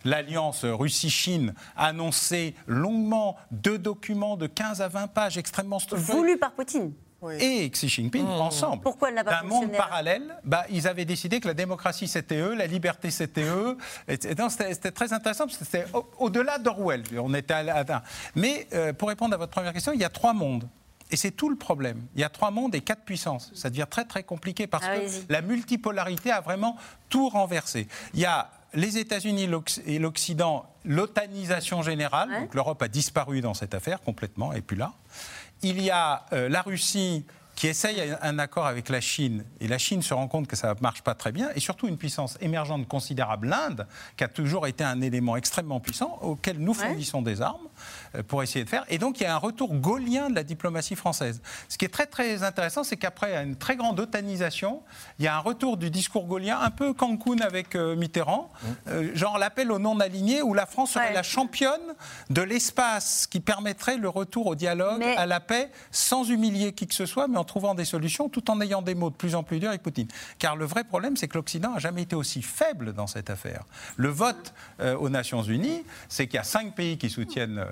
[0.04, 6.18] l'alliance Russie-Chine a annoncé longuement deux documents de 15 à 20 pages extrêmement structurés.
[6.18, 6.92] Voulus par Poutine
[7.38, 8.40] et Xi Jinping mmh.
[8.40, 8.82] ensemble.
[8.82, 12.38] Pourquoi elle n'a pas D'un monde parallèle, bah, ils avaient décidé que la démocratie c'était
[12.38, 13.76] eux, la liberté c'était eux.
[14.08, 15.86] C'était très intéressant parce que c'était
[16.18, 17.02] au-delà d'Orwell.
[17.18, 18.02] On était à,
[18.34, 20.68] Mais euh, pour répondre à votre première question, il y a trois mondes.
[21.10, 22.02] Et c'est tout le problème.
[22.14, 23.52] Il y a trois mondes et quatre puissances.
[23.54, 26.76] Ça devient très très compliqué parce que la multipolarité a vraiment
[27.10, 27.86] tout renversé.
[28.14, 29.48] Il y a les États-Unis
[29.86, 32.30] et l'Occident, l'otanisation générale.
[32.40, 34.94] Donc l'Europe a disparu dans cette affaire complètement, et puis là
[35.62, 39.78] il y a euh, la Russie qui essaye un accord avec la Chine, et la
[39.78, 42.38] Chine se rend compte que ça ne marche pas très bien, et surtout une puissance
[42.40, 43.86] émergente considérable, l'Inde,
[44.16, 47.68] qui a toujours été un élément extrêmement puissant, auquel nous fournissons des armes,
[48.28, 48.84] pour essayer de faire.
[48.88, 51.40] Et donc il y a un retour gaulien de la diplomatie française.
[51.68, 54.82] Ce qui est très très intéressant, c'est qu'après une très grande otanisation,
[55.18, 58.66] il y a un retour du discours gaulien, un peu Cancun avec euh, Mitterrand, mmh.
[58.88, 61.80] euh, genre l'appel au non-aligné, où la France serait la championne
[62.30, 66.94] de l'espace qui permettrait le retour au dialogue, à la paix, sans humilier qui que
[66.94, 69.42] ce soit, mais en trouvant des solutions, tout en ayant des mots de plus en
[69.42, 70.08] plus durs avec Poutine.
[70.38, 73.64] Car le vrai problème, c'est que l'Occident n'a jamais été aussi faible dans cette affaire.
[73.96, 77.66] Le vote aux Nations Unies, c'est qu'il y a cinq pays qui soutiennent euh,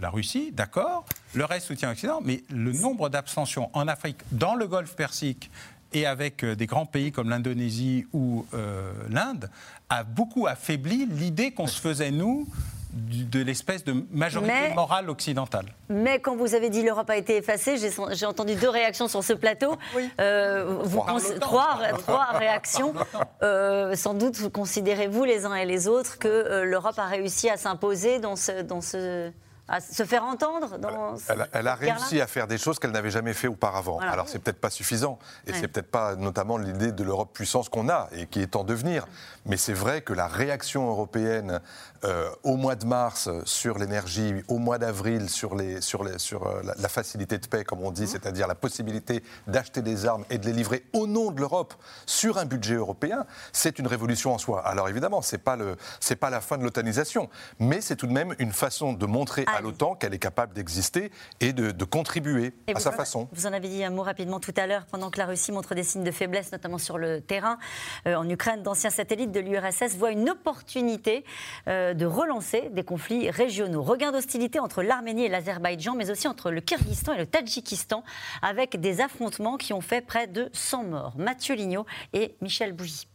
[0.00, 1.04] la Russie, d'accord,
[1.34, 5.50] le reste soutient l'Occident, mais le nombre d'abstentions en Afrique, dans le Golfe Persique,
[5.92, 9.50] et avec euh, des grands pays comme l'Indonésie ou euh, l'Inde,
[9.88, 12.46] a beaucoup affaibli l'idée qu'on se faisait, nous,
[12.92, 15.66] de l'espèce de majorité morale occidentale.
[15.90, 17.76] Mais quand vous avez dit l'Europe a été effacée,
[18.12, 19.76] j'ai entendu deux réactions sur ce plateau.
[19.94, 21.04] vous
[21.38, 22.94] trois, trois, réactions.
[23.42, 28.34] sans doute considérez-vous les uns et les autres que l'Europe a réussi à s'imposer dans
[28.36, 29.30] ce, dans ce
[29.68, 31.16] à se faire entendre dans
[31.52, 33.98] Elle, a réussi à faire des choses qu'elle n'avait jamais fait auparavant.
[33.98, 37.88] Alors c'est peut-être pas suffisant, et c'est peut-être pas notamment l'idée de l'Europe puissance qu'on
[37.88, 39.06] a et qui est en devenir.
[39.44, 41.60] Mais c'est vrai que la réaction européenne
[42.06, 46.46] euh, au mois de mars sur l'énergie, au mois d'avril sur, les, sur, les, sur
[46.46, 48.06] euh, la, facilité de paix, comme on dit, mmh.
[48.06, 51.74] c'est-à-dire la possibilité d'acheter des armes et de les livrer au nom de l'Europe
[52.06, 54.64] sur un budget européen, c'est une révolution en soi.
[54.66, 57.28] Alors évidemment, c'est pas le, c'est pas la fin de l'otanisation,
[57.58, 61.10] mais c'est tout de même une façon de montrer à l'OTAN qu'elle est capable d'exister
[61.40, 63.28] et de, contribuer à sa façon.
[63.32, 65.74] Vous en avez dit un mot rapidement tout à l'heure, pendant que la Russie montre
[65.74, 67.58] des signes de faiblesse, notamment sur le terrain.
[68.06, 71.24] Euh, en Ukraine, d'anciens satellites de l'URSS voient une opportunité
[71.68, 73.82] euh, de relancer des conflits régionaux.
[73.82, 78.04] Regain d'hostilité entre l'Arménie et l'Azerbaïdjan, mais aussi entre le Kyrgyzstan et le Tadjikistan,
[78.42, 81.14] avec des affrontements qui ont fait près de 100 morts.
[81.16, 83.08] Mathieu Lignot et Michel Bougie.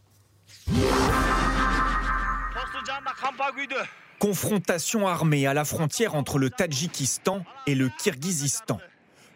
[4.18, 8.78] Confrontation armée à la frontière entre le Tadjikistan et le Kirghizistan.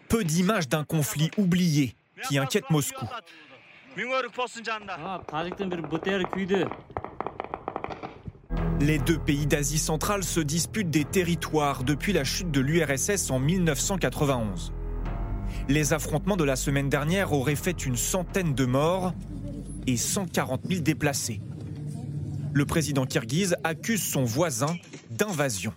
[0.09, 1.97] Peu d'images d'un conflit oublié
[2.29, 3.07] qui inquiète Moscou.
[8.81, 13.39] Les deux pays d'Asie centrale se disputent des territoires depuis la chute de l'URSS en
[13.39, 14.73] 1991.
[15.69, 19.15] Les affrontements de la semaine dernière auraient fait une centaine de morts
[19.87, 21.41] et 140 000 déplacés
[22.57, 24.75] le président kirghize accuse son voisin
[25.11, 25.75] d'invasion.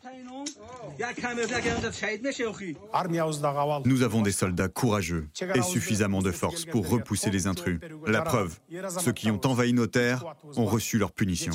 [3.86, 7.80] Nous avons des soldats courageux et suffisamment de force pour repousser les intrus.
[8.06, 8.60] La preuve,
[9.00, 10.26] ceux qui ont envahi nos terres
[10.58, 11.54] ont reçu leur punition.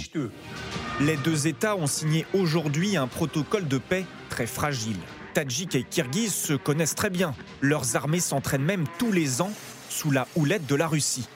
[1.01, 4.97] Les deux États ont signé aujourd'hui un protocole de paix très fragile.
[5.35, 7.35] Tadjik et Kirghiz se connaissent très bien.
[7.61, 9.53] Leurs armées s'entraînent même tous les ans
[9.91, 11.29] sous la houlette de la Russie.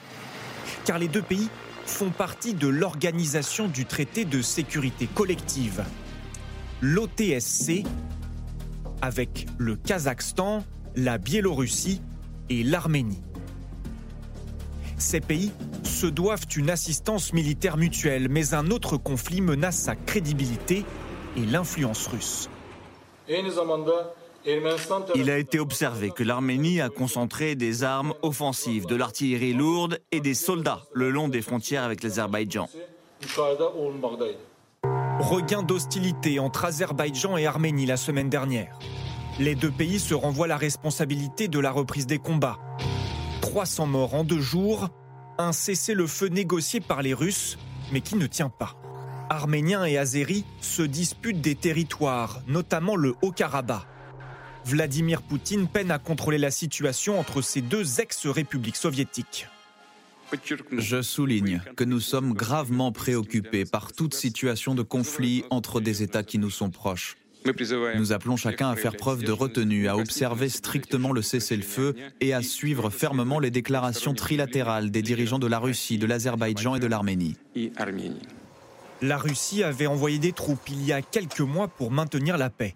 [0.85, 1.49] Car les deux pays
[1.85, 5.83] font partie de l'organisation du traité de sécurité collective.
[6.81, 7.83] l'OTSC,
[9.01, 10.63] avec le Kazakhstan,
[10.95, 12.01] la Biélorussie
[12.49, 13.21] et l'Arménie.
[14.97, 15.51] Ces pays
[15.83, 20.83] se doivent une assistance militaire mutuelle, mais un autre conflit menace sa crédibilité
[21.37, 22.49] et l'influence russe.
[25.15, 30.21] Il a été observé que l'Arménie a concentré des armes offensives, de l'artillerie lourde et
[30.21, 32.67] des soldats le long des frontières avec l'Azerbaïdjan.
[35.19, 38.79] Regain d'hostilité entre Azerbaïdjan et Arménie la semaine dernière.
[39.37, 42.57] Les deux pays se renvoient la responsabilité de la reprise des combats.
[43.41, 44.87] 300 morts en deux jours,
[45.37, 47.57] un cessez-le-feu négocié par les Russes,
[47.91, 48.75] mais qui ne tient pas.
[49.29, 53.87] Arméniens et Azéris se disputent des territoires, notamment le Haut-Karabakh.
[54.63, 59.47] Vladimir Poutine peine à contrôler la situation entre ces deux ex-républiques soviétiques.
[60.77, 66.23] Je souligne que nous sommes gravement préoccupés par toute situation de conflit entre des États
[66.23, 67.17] qui nous sont proches.
[67.95, 72.41] Nous appelons chacun à faire preuve de retenue, à observer strictement le cessez-le-feu et à
[72.41, 77.37] suivre fermement les déclarations trilatérales des dirigeants de la Russie, de l'Azerbaïdjan et de l'Arménie.
[79.01, 82.75] La Russie avait envoyé des troupes il y a quelques mois pour maintenir la paix.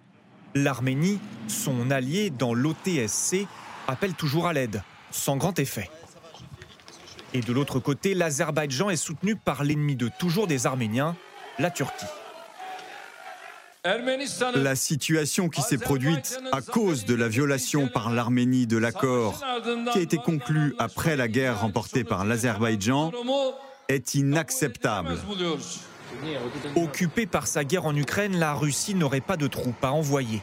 [0.56, 3.46] L'Arménie, son allié dans l'OTSC,
[3.88, 4.82] appelle toujours à l'aide,
[5.12, 5.90] sans grand effet.
[7.34, 11.16] Et de l'autre côté, l'Azerbaïdjan est soutenu par l'ennemi de toujours des Arméniens,
[11.58, 12.06] la Turquie.
[14.56, 19.44] La situation qui s'est produite à cause de la violation par l'Arménie de l'accord
[19.92, 23.12] qui a été conclu après la guerre remportée par l'Azerbaïdjan
[23.90, 25.18] est inacceptable.
[26.78, 30.42] Occupée par sa guerre en Ukraine, la Russie n'aurait pas de troupes à envoyer.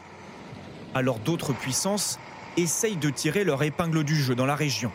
[0.93, 2.19] Alors d'autres puissances
[2.57, 4.91] essayent de tirer leur épingle du jeu dans la région.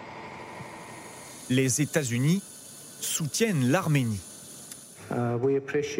[1.49, 2.43] Les États-Unis
[3.01, 4.21] soutiennent l'Arménie.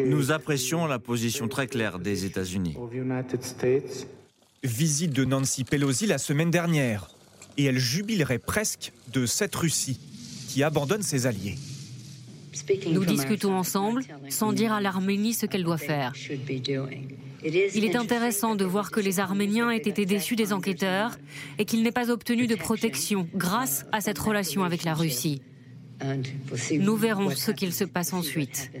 [0.05, 2.75] Nous apprécions la position très claire des États-Unis.
[4.63, 7.09] Visite de Nancy Pelosi la semaine dernière,
[7.57, 9.99] et elle jubilerait presque de cette Russie
[10.49, 11.57] qui abandonne ses alliés.
[12.91, 16.13] Nous discutons ensemble sans dire à l'Arménie ce qu'elle doit faire.
[17.43, 21.17] Il est intéressant de voir que les Arméniens aient été déçus des enquêteurs
[21.57, 25.41] et qu'ils n'aient pas obtenu de protection grâce à cette relation avec la Russie.
[26.71, 28.71] Nous verrons ce qu'il se passe ensuite.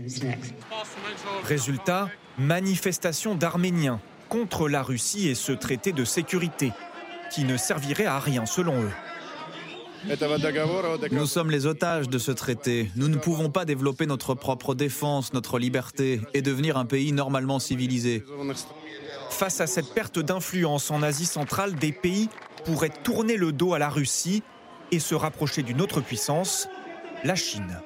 [1.43, 3.99] Résultat, manifestation d'Arméniens
[4.29, 6.71] contre la Russie et ce traité de sécurité,
[7.31, 8.91] qui ne servirait à rien selon eux.
[11.11, 12.91] Nous sommes les otages de ce traité.
[12.95, 17.59] Nous ne pouvons pas développer notre propre défense, notre liberté et devenir un pays normalement
[17.59, 18.23] civilisé.
[19.29, 22.29] Face à cette perte d'influence en Asie centrale, des pays
[22.65, 24.43] pourraient tourner le dos à la Russie
[24.91, 26.67] et se rapprocher d'une autre puissance,
[27.23, 27.79] la Chine.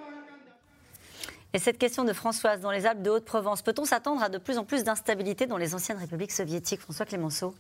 [1.53, 4.57] Et cette question de Françoise, dans les Alpes de Haute-Provence, peut-on s'attendre à de plus
[4.57, 7.53] en plus d'instabilité dans les anciennes républiques soviétiques François Clémenceau?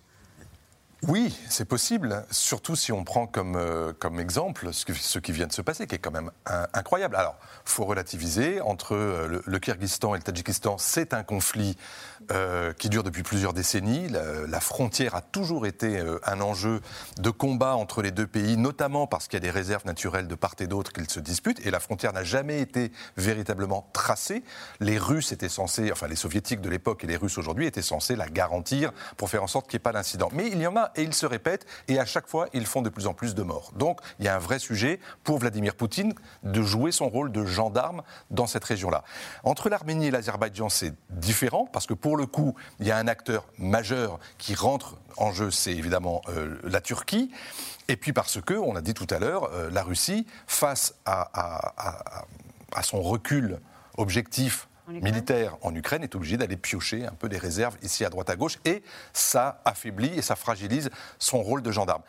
[1.07, 5.51] Oui, c'est possible, surtout si on prend comme, euh, comme exemple ce, qui vient de
[5.51, 7.15] se passer, qui est quand même incroyable.
[7.15, 11.75] Alors, faut relativiser, entre euh, le, Kyrgyzstan et le Tadjikistan, c'est un conflit
[12.31, 14.09] euh, qui dure depuis plusieurs décennies.
[14.09, 16.81] La, la frontière a toujours été un enjeu
[17.17, 20.35] de combat entre les deux pays, notamment parce qu'il y a des réserves naturelles de
[20.35, 24.43] part et d'autre qu'ils se disputent, et la frontière n'a jamais été véritablement tracée.
[24.79, 28.15] Les Russes étaient censés, enfin les Soviétiques de l'époque et les Russes aujourd'hui étaient censés
[28.15, 30.29] la garantir pour faire en sorte qu'il n'y ait pas d'incident.
[30.33, 32.81] Mais il y en a et ils se répètent, et à chaque fois, ils font
[32.81, 33.71] de plus en plus de morts.
[33.75, 36.13] Donc, il y a un vrai sujet pour Vladimir Poutine
[36.43, 39.03] de jouer son rôle de gendarme dans cette région-là.
[39.43, 43.07] Entre l'Arménie et l'Azerbaïdjan, c'est différent, parce que pour le coup, il y a un
[43.07, 47.31] acteur majeur qui rentre en jeu, c'est évidemment euh, la Turquie.
[47.87, 52.23] Et puis parce que, on l'a dit tout à l'heure, euh, la Russie, face à
[52.83, 53.59] son recul
[53.97, 58.29] objectif militaire en Ukraine est obligé d'aller piocher un peu des réserves ici à droite
[58.29, 58.83] à gauche et
[59.13, 60.89] ça affaiblit et ça fragilise
[61.19, 62.01] son rôle de gendarme.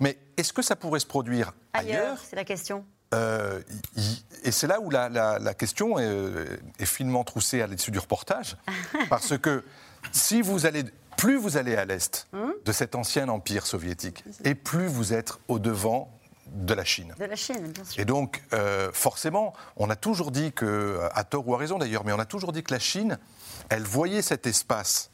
[0.00, 2.84] Mais est-ce que ça pourrait se produire ailleurs, ailleurs C'est la question.
[3.14, 3.60] Euh,
[4.42, 6.46] et c'est là où la, la, la question est,
[6.80, 8.56] est, finement troussée à l'issue du reportage,
[9.08, 9.62] parce que
[10.10, 10.84] si vous allez,
[11.16, 12.26] plus vous allez à l'est
[12.64, 16.10] de cet ancien empire soviétique, et plus vous êtes au devant
[16.46, 17.14] de la Chine.
[17.18, 18.00] De la Chine, bien sûr.
[18.00, 22.04] Et donc, euh, forcément, on a toujours dit que, à tort ou à raison d'ailleurs,
[22.04, 23.18] mais on a toujours dit que la Chine,
[23.68, 25.10] elle voyait cet espace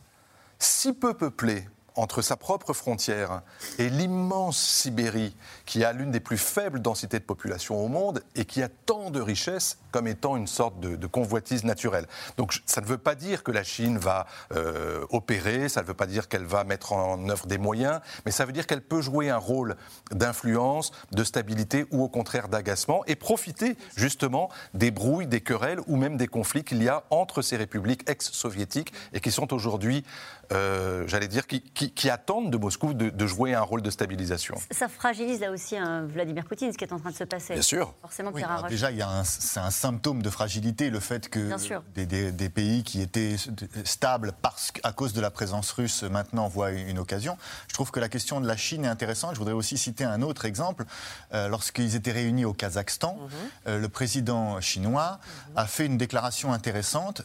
[0.58, 1.66] si peu peuplé
[1.96, 3.42] entre sa propre frontière
[3.78, 5.36] et l'immense Sibérie,
[5.66, 9.10] qui a l'une des plus faibles densités de population au monde et qui a tant
[9.10, 12.06] de richesses comme étant une sorte de, convoitise naturelle.
[12.36, 15.94] Donc ça ne veut pas dire que la Chine va euh, opérer, ça ne veut
[15.94, 19.00] pas dire qu'elle va mettre en œuvre des moyens, mais ça veut dire qu'elle peut
[19.00, 19.76] jouer un rôle
[20.12, 25.96] d'influence, de stabilité ou au contraire d'agacement et profiter justement des brouilles, des querelles ou
[25.96, 30.04] même des conflits qu'il y a entre ces républiques ex-soviétiques et qui sont aujourd'hui
[30.52, 34.56] euh, j'allais dire, qui, attendent de Moscou de, jouer un rôle de stabilisation.
[34.70, 35.76] Ça fragilise là aussi
[36.08, 37.54] Vladimir Poutine, ce qui est en train de se passer.
[37.54, 37.94] Bien sûr.
[38.00, 38.32] Forcément,
[38.68, 38.90] Déjà,
[39.24, 41.50] c'est un symptôme de fragilité, le fait que
[41.94, 43.36] des, pays qui étaient
[43.84, 47.36] stables parce, à cause de la présence russe maintenant voient une occasion.
[47.68, 49.34] Je trouve que la question de la Chine est intéressante.
[49.34, 50.84] Je voudrais aussi citer un autre exemple.
[51.32, 53.28] Euh, lorsqu'ils étaient réunis au Kazakhstan, mhm.
[53.68, 55.20] euh, le président chinois
[55.54, 57.22] a fait une déclaration intéressante.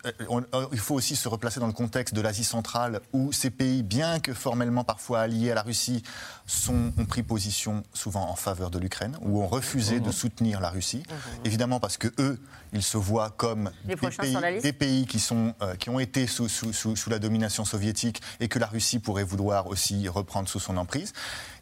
[0.72, 4.20] il faut aussi se replacer dans le contexte de l'Asie centrale où ces pays, bien
[4.20, 6.04] que formellement parfois alliés à la Russie,
[6.46, 10.70] sont, ont pris position souvent en faveur de l'Ukraine, ou ont refusé de soutenir la
[10.70, 11.04] Russie.
[11.10, 11.46] Mhm.
[11.46, 12.40] Évidemment parce que eux,
[12.74, 17.10] ils se voient comme des pays, qui, sont, euh, qui ont été sous, sous, sous,
[17.10, 21.14] la domination soviétique et que la Russie pourrait vouloir aussi reprendre sous son emprise.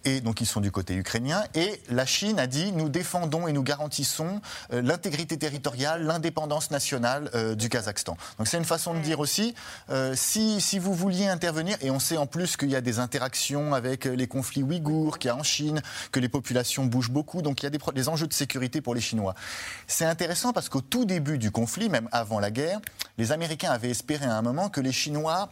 [0.06, 1.43] Et donc ils sont du côté ukrainien.
[1.56, 4.41] Et la Chine a dit nous défendons et nous garantissons
[4.72, 8.18] euh, l'intégrité territoriale, l'indépendance nationale euh, du Kazakhstan.
[8.38, 9.56] Donc c'est une façon de dire aussi
[10.16, 13.74] si, si vous vouliez intervenir, et on sait en plus qu'il y a des interactions
[13.74, 15.82] avec les conflits ouïghours qu'il y a en Chine,
[16.12, 18.95] que les populations bougent beaucoup, donc il y a des, des enjeux de sécurité pour
[18.95, 19.36] les Chinois.
[19.88, 22.80] C'est intéressant parce qu'au tout début du conflit, même avant la guerre,
[23.18, 25.49] les Américains avaient espéré à un moment que les Chinois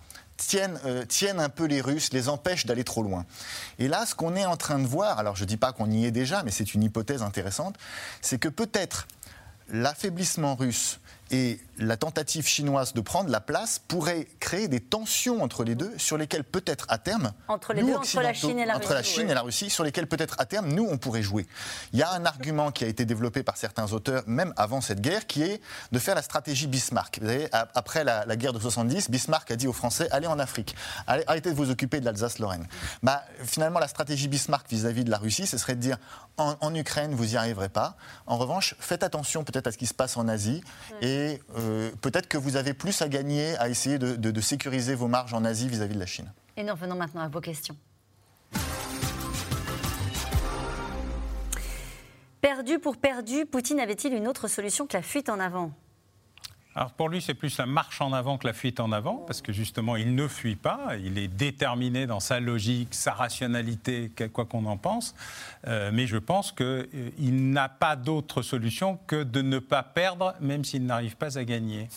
[0.47, 3.25] tiennent, euh, tiennent, un peu les Russes, les empêchent d'aller trop loin.
[3.79, 5.89] Et là, ce qu'on est en train de voir, alors je ne dis pas qu'on
[5.89, 7.75] y est déjà, mais c'est une hypothèse intéressante,
[8.21, 9.07] c'est que peut-être
[9.69, 10.99] l'affaiblissement russe
[11.31, 15.91] et la tentative chinoise de prendre la place pourrait créer des tensions entre les deux,
[15.97, 18.93] sur lesquelles peut-être à terme, entre les deux, entre la Chine et la entre Russie,
[18.93, 21.47] la Chine et la Russie, sur lesquelles peut-être à terme nous on pourrait jouer.
[21.93, 25.01] Il y a un argument qui a été développé par certains auteurs, même avant cette
[25.01, 25.61] guerre, qui est
[25.91, 27.19] de faire la stratégie Bismarck.
[27.21, 30.75] Vous savez, après la, guerre de 70, Bismarck a dit aux Français allez en Afrique,
[31.07, 32.67] arrêtez de vous occuper de l'Alsace-Lorraine.
[33.03, 35.97] Bah, finalement, la stratégie Bismarck vis-à-vis de la Russie, ce serait de dire
[36.37, 37.95] en, Ukraine vous n'y arriverez pas.
[38.25, 40.63] En revanche, faites attention peut-être à ce qui se passe en Asie
[41.01, 41.20] et
[41.57, 45.45] euh, peut-être que vous avez plus à gagner à essayer de, sécuriser vos marges en
[45.45, 46.31] Asie vis-à-vis de la Chine.
[46.57, 47.75] Et nous revenons maintenant à vos questions.
[52.41, 55.71] Perdu pour perdu, Poutine avait-il une autre solution que la fuite en avant?
[56.73, 59.41] Alors pour lui, c'est plus la marche en avant que la fuite en avant, parce
[59.41, 64.45] que justement, il ne fuit pas, il est déterminé dans sa logique, sa rationalité, quoi
[64.45, 65.13] qu'on en pense.
[65.67, 70.33] Euh, mais je pense qu'il euh, n'a pas d'autre solution que de ne pas perdre,
[70.39, 71.89] même s'il n'arrive pas à gagner.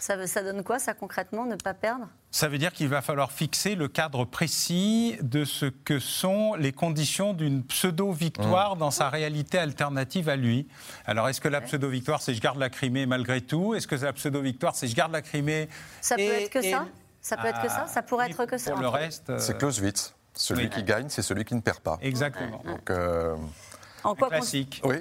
[0.00, 2.08] Ça, ça donne quoi, ça concrètement, ne pas perdre?
[2.30, 6.72] Ça veut dire qu'il va falloir fixer le cadre précis de ce que sont les
[6.72, 8.78] conditions d'une pseudo-victoire mmh.
[8.78, 10.66] dans sa réalité alternative à lui.
[11.04, 13.74] Alors, est-ce que la pseudo-victoire, c'est je garde la Crimée malgré tout?
[13.74, 15.68] Est-ce que la pseudo-victoire, c'est je garde la Crimée
[16.00, 16.86] Ça peut être que ça?
[17.20, 17.86] Ça peut être que ça?
[17.86, 18.70] Ça pourrait être que ça?
[18.72, 19.38] Pour le reste.
[19.38, 20.14] C'est Clausewitz.
[20.32, 21.98] Celui qui gagne, c'est celui qui ne perd pas.
[22.00, 22.62] Exactement.
[22.64, 23.36] Donc, euh,
[24.04, 24.82] en quoi Classique.
[24.84, 24.96] Oui.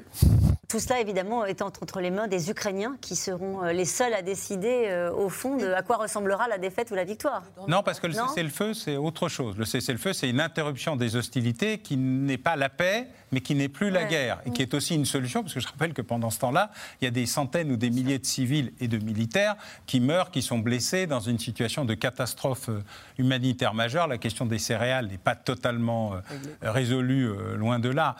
[0.69, 4.21] Tout cela, évidemment, étant entre les mains des Ukrainiens qui seront euh, les seuls à
[4.21, 7.41] décider, euh, au fond, de à quoi ressemblera la défaite ou la victoire.
[7.67, 9.57] Non, parce que le cessez-le-feu, c'est autre chose.
[9.57, 13.69] Le cessez-le-feu, c'est une interruption des hostilités qui n'est pas la paix, mais qui n'est
[13.69, 16.29] plus la guerre, et qui est aussi une solution, parce que je rappelle que pendant
[16.29, 16.71] ce temps-là,
[17.01, 19.55] il y a des centaines ou des milliers de civils et de militaires
[19.85, 22.83] qui meurent, qui sont blessés dans une situation de catastrophe euh,
[23.17, 24.07] humanitaire majeure.
[24.07, 26.13] La question des céréales n'est pas totalement
[26.61, 28.15] résolue, loin de là,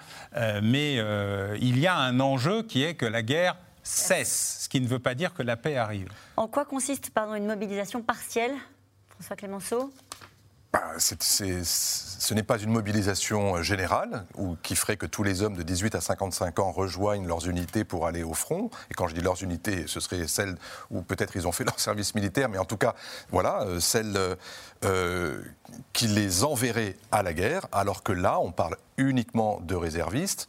[0.62, 0.96] mais
[1.60, 5.00] il y a un enjeu qui est que la guerre cesse, ce qui ne veut
[5.00, 6.10] pas dire que la paix arrive.
[6.38, 8.54] En quoi consiste pardon, une mobilisation partielle,
[9.10, 9.92] François Clémenceau
[10.72, 14.26] bah, ce n'est pas une mobilisation euh, générale
[14.62, 18.06] qui ferait que tous les hommes de 18 à 55 ans rejoignent leurs unités pour
[18.06, 18.70] aller au front.
[18.92, 20.56] Et quand je dis leurs unités, ce serait celles
[20.92, 22.94] où peut-être ils ont fait leur service militaire, mais en tout cas,
[23.32, 24.38] voilà, euh, celles
[24.86, 25.42] euh,
[25.92, 30.48] qui les enverraient à la guerre, alors que là, on parle uniquement de réservistes.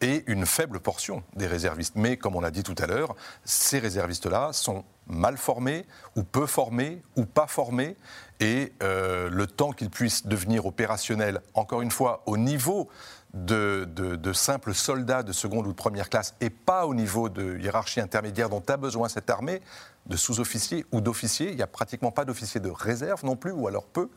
[0.00, 1.94] Et une faible portion des réservistes.
[1.94, 3.14] Mais comme on l'a dit tout à l'heure,
[3.44, 7.96] ces réservistes-là sont mal formés ou peu formés ou pas formés
[8.42, 12.88] et euh, le temps qu'ils puissent devenir opérationnels, encore une fois, au niveau
[13.34, 17.56] de, de, simples soldats de seconde ou de première classe et pas au niveau de
[17.58, 19.62] hiérarchie intermédiaire dont a besoin cette armée,
[20.06, 21.50] de sous-officiers ou d'officiers.
[21.50, 24.08] Il n'y a pratiquement pas d'officiers de réserve non plus, ou alors peu.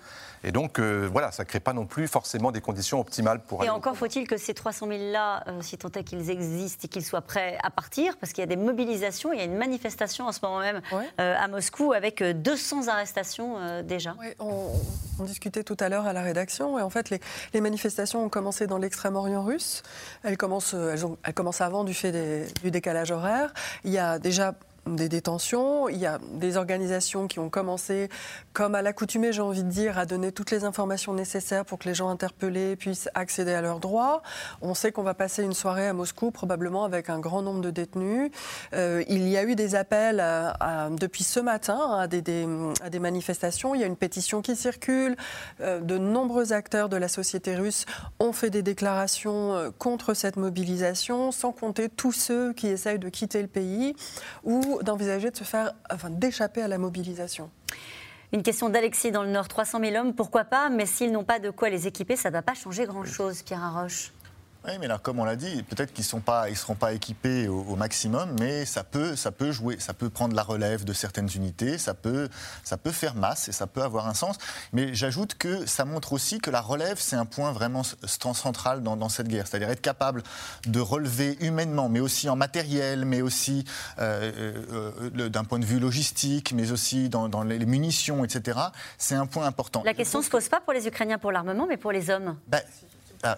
[0.43, 3.63] Et donc, euh, voilà, ça ne crée pas non plus forcément des conditions optimales pour
[3.63, 7.05] Et encore faut-il que ces 300 000-là, euh, si tant est qu'ils existent et qu'ils
[7.05, 10.25] soient prêts à partir, parce qu'il y a des mobilisations, il y a une manifestation
[10.27, 10.81] en ce moment même
[11.19, 14.15] euh, à Moscou avec 200 arrestations déjà.
[14.19, 14.71] Oui, on,
[15.19, 16.79] on discutait tout à l'heure à la rédaction.
[16.79, 17.19] Et en fait, les,
[17.53, 19.83] les manifestations ont commencé dans l'extrême-orient russe.
[20.23, 23.53] Elles commencent, elles, ont- elles commencent avant du fait des- du décalage horaire.
[23.83, 24.53] Il y a déjà
[24.85, 28.09] des détentions, il y a des organisations qui ont commencé,
[28.53, 31.89] comme à l'accoutumée, j'ai envie de dire, à donner toutes les informations nécessaires pour que
[31.89, 34.21] les gens interpellés puissent accéder à leurs droits.
[34.61, 37.71] On sait qu'on va passer une soirée à Moscou, probablement avec un grand nombre de
[37.71, 38.31] détenus.
[38.73, 40.23] Euh, il y a eu des appels
[40.91, 42.47] depuis ce matin à des, des-
[42.81, 43.73] à des manifestations.
[43.75, 45.15] Il y a une pétition qui circule.
[45.61, 47.85] Euh, de nombreux acteurs de la société russe
[48.19, 53.09] ont fait des déclarations euh, contre cette mobilisation, sans compter tous ceux qui essayent de
[53.09, 53.95] quitter le pays
[54.43, 57.49] ou d'envisager de se faire, enfin, d'échapper à la mobilisation?
[58.33, 59.47] Une question d'Alexis dans le Nord.
[59.47, 60.69] 300 000 hommes, pourquoi pas?
[60.69, 63.63] Mais s'ils n'ont pas de quoi les équiper, ça ne va pas changer grand-chose, Pierre
[63.63, 64.11] Arroche.
[64.67, 67.75] Oui, mais là, comme on l'a dit, peut-être qu'ils ne seront pas équipés au, au
[67.75, 71.77] maximum, mais ça peut, ça peut jouer, ça peut prendre la relève de certaines unités,
[71.77, 72.29] ça peut,
[72.63, 74.37] ça peut faire masse et ça peut avoir un sens.
[74.73, 78.97] Mais j'ajoute que ça montre aussi que la relève, c'est un point vraiment central dans,
[78.97, 79.45] dans cette guerre.
[79.47, 80.23] C'est-à-dire être capable
[80.65, 83.65] de relever humainement, mais aussi en matériel, mais aussi
[83.99, 84.31] euh,
[84.71, 88.59] euh, euh, d'un point de vue logistique, mais aussi dans, dans les munitions, etc.
[88.97, 89.83] C'est un point important.
[89.85, 92.37] La question ne se pose pas pour les Ukrainiens pour l'armement, mais pour les hommes.
[92.47, 92.61] Ben,
[93.25, 93.37] ah,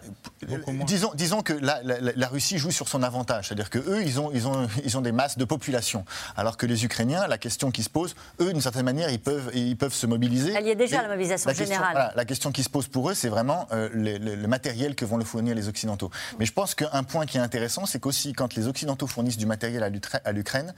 [0.86, 4.20] disons, disons que la, la- la Russie joue sur son avantage, c'est-à-dire que eux, ils
[4.20, 6.04] ont, ils, ont, ils ont des masses de population,
[6.36, 9.50] alors que les Ukrainiens, la question qui se pose, eux, d'une certaine manière, ils peuvent,
[9.54, 10.54] ils peuvent se mobiliser.
[10.56, 11.92] Elle y est déjà, la mobilisation question- générale.
[11.94, 14.96] voilà, la question qui se pose pour eux, c'est vraiment euh, le, le- le matériel
[14.96, 16.12] que vont le fournir les Occidentaux.
[16.40, 19.46] Mais je pense qu'un point qui est intéressant, c'est qu'aussi, quand les Occidentaux fournissent du
[19.46, 20.74] matériel à l'Ukraine,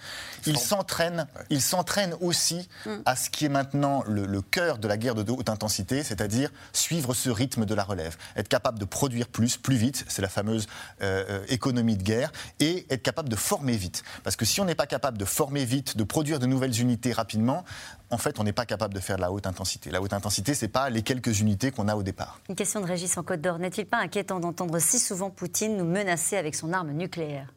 [0.46, 2.90] ils s'entraînent, ils s'entraînent aussi Mm.
[3.06, 6.50] à ce qui est maintenant le, le cœur de la guerre de haute intensité, c'est-à-dire
[6.74, 10.28] suivre ce rythme de la relève, être capable de produire plus, plus vite, c'est la
[10.28, 10.68] fameuse
[11.02, 14.04] euh, euh, économie de guerre, et être capable de former vite.
[14.26, 17.14] Parce que si on n'est pas capable de former vite, de produire de nouvelles unités
[17.14, 17.64] rapidement,
[18.10, 19.90] en fait, on n'est pas capable de faire de la haute intensité.
[19.90, 22.42] La haute intensité, c'est pas les quelques unités qu'on a au départ.
[22.50, 23.58] Une question de Régis en Côte d'Or.
[23.58, 27.54] N'est-il pas inquiétant d'entendre si souvent Poutine nous menacer avec son arme nucléaire?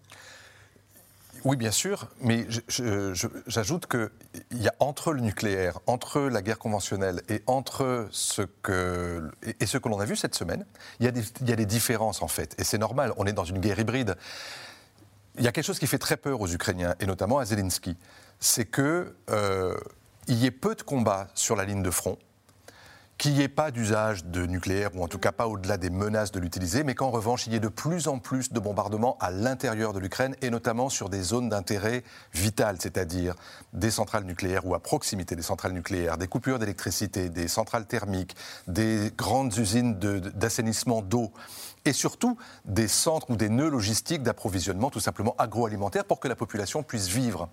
[1.45, 2.47] Oui, bien sûr, mais
[3.49, 4.11] j'ajoute qu'il
[4.53, 9.89] y a entre le nucléaire, entre la guerre conventionnelle et entre ce que, et- que
[9.89, 10.65] l'on a vu cette semaine,
[11.01, 12.55] il y, a des, il y a des différences en fait.
[12.59, 14.17] Et c'est normal, on est dans une guerre hybride.
[15.37, 17.97] Il y a quelque chose qui fait très peur aux Ukrainiens, et notamment à Zelensky.
[18.39, 19.07] C'est qu'il
[20.29, 22.19] y ait peu de combats sur la ligne de front,
[23.23, 26.33] qu'il n'y ait pas d'usage de nucléaire, ou en tout cas pas au-delà des menaces
[26.33, 29.31] de l'utiliser, mais qu'en revanche, il y ait de plus en plus de bombardements à
[29.31, 32.03] l'intérieur de l'Ukraine, et notamment sur des zones d'intérêt
[32.35, 33.37] vital, c'est-à-dire
[33.75, 38.35] des centrales nucléaires ou à proximité des centrales nucléaires, des coupures d'électricité, des centrales thermiques,
[38.67, 41.31] des grandes usines d'assainissement d'eau,
[41.85, 46.35] et surtout des centres ou des nœuds logistiques d'approvisionnement, tout simplement agroalimentaire, pour que la
[46.35, 47.49] population puisse vivre.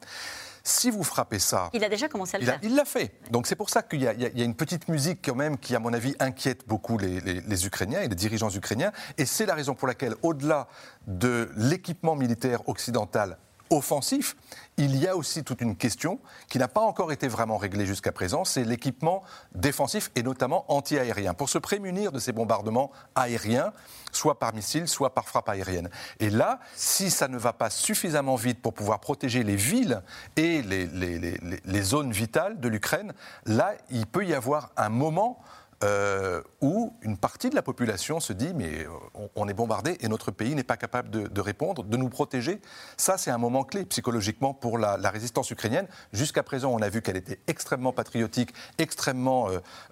[0.70, 2.62] Si vous frappez ça, Il a déjà commencé à le il a- faire.
[2.70, 3.12] il l'a fait.
[3.32, 5.80] Donc c'est pour ça qu'il y, a- y une petite musique quand même qui, à
[5.80, 8.92] mon avis, inquiète beaucoup les, les- les Ukrainiens et les dirigeants ukrainiens.
[9.18, 10.68] Et c'est la raison pour laquelle, au-delà
[11.08, 13.38] de l'équipement militaire occidental
[13.70, 14.36] offensif,
[14.78, 18.12] il y a aussi toute une question qui n'a pas encore été vraiment réglée jusqu'à
[18.12, 23.74] présent, c'est l'équipement défensif et notamment anti-aérien, pour se prémunir de ces bombardements aériens,
[24.12, 25.90] soit par missiles, soit par frappe aérienne.
[26.20, 30.02] Et là, si ça ne va pas suffisamment vite pour pouvoir protéger les villes
[30.36, 30.88] et les-
[31.64, 33.14] les zones vitales de l'Ukraine,
[33.46, 35.40] là, il peut y avoir un moment
[35.84, 38.90] euh, où une partie de la population se dit mais euh,
[39.36, 42.60] on, est bombardé et notre pays n'est pas capable de, répondre, de nous protéger.
[42.98, 45.88] Ça, c'est un moment clé psychologiquement pour la, résistance ukrainienne.
[46.12, 49.48] Jusqu'à présent, on a vu qu'elle était extrêmement patriotique, extrêmement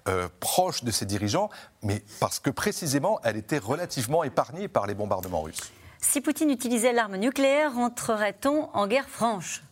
[0.08, 1.48] euh, proche de ses dirigeants,
[1.82, 5.72] mais parce que précisément, elle était relativement épargnée par les bombardements russes.
[6.00, 9.62] Si Poutine utilisait l'arme nucléaire, entrerait-on en guerre franche?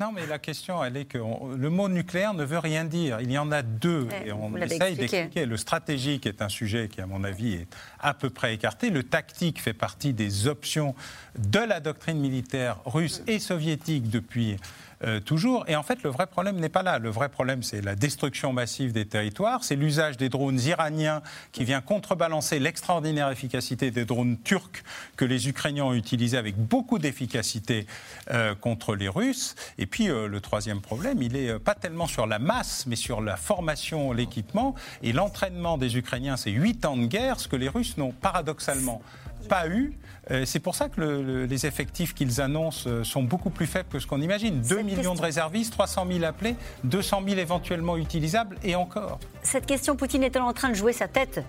[0.00, 3.20] Non, mais la question, elle est que on- le mot nucléaire ne veut rien dire.
[3.20, 4.02] Il y en a deux.
[4.04, 5.46] Ouais, et on essaye d'expliquer.
[5.46, 7.66] Le stratégique est un sujet qui, à mon avis, est
[8.00, 8.90] à peu près écarté.
[8.90, 10.94] Le tactique fait partie des options
[11.38, 14.56] de la doctrine militaire russe et soviétique depuis
[15.04, 15.64] euh, toujours.
[15.68, 16.98] Et en fait, le vrai problème n'est pas là.
[16.98, 21.22] Le vrai problème, c'est la destruction massive des territoires, c'est l'usage des drones iraniens
[21.52, 24.82] qui vient contrebalancer l'extraordinaire efficacité des drones turcs
[25.16, 27.86] que les Ukrainiens ont utilisés avec beaucoup d'efficacité
[28.30, 29.54] euh, contre les Russes.
[29.78, 32.96] Et puis, euh, le troisième problème, il est euh, pas tellement sur la masse, mais
[32.96, 34.74] sur la formation, l'équipement.
[35.02, 39.02] Et l'entraînement des Ukrainiens, c'est huit ans de guerre, ce que les Russes n'ont paradoxalement
[39.48, 39.92] pas eu.
[40.30, 43.66] Euh, C'est pour ça que le- le- les effectifs qu'ils annoncent euh, sont beaucoup plus
[43.66, 44.60] faibles que ce qu'on imagine.
[44.60, 46.54] 2 millions de réservistes, 300 000 appelés,
[46.84, 49.18] 200 000 éventuellement utilisables, et encore.
[49.42, 51.40] Cette question, Poutine est-elle en train de jouer sa tête?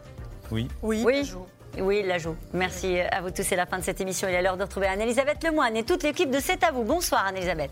[0.51, 0.67] Oui.
[0.81, 1.31] Oui, oui.
[1.79, 2.35] Oui, il la joue.
[2.53, 3.41] Merci à vous tous.
[3.41, 4.27] C'est la fin de cette émission.
[4.27, 6.83] Il est l'heure de retrouver Anne-Elisabeth Lemoine et toute l'équipe de C'est à vous.
[6.83, 7.71] Bonsoir, Anne-Elisabeth.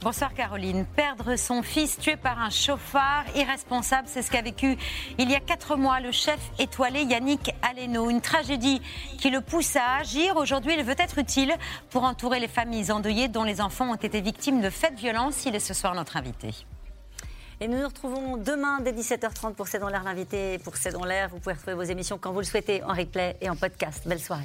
[0.00, 0.84] Bonsoir Caroline.
[0.84, 4.76] Perdre son fils tué par un chauffard irresponsable, c'est ce qu'a vécu
[5.18, 8.10] il y a quatre mois le chef étoilé Yannick Aleno.
[8.10, 8.80] Une tragédie
[9.18, 10.36] qui le pousse à agir.
[10.36, 11.54] Aujourd'hui, il veut être utile
[11.90, 15.44] pour entourer les familles endeuillées dont les enfants ont été victimes de faits de violence.
[15.46, 16.50] Il est ce soir notre invité.
[17.60, 20.58] Et nous nous retrouvons demain dès 17h30 pour C'est l'air l'invité.
[20.58, 23.48] Pour C'est l'air, vous pouvez retrouver vos émissions quand vous le souhaitez en replay et
[23.48, 24.06] en podcast.
[24.06, 24.44] Belle soirée.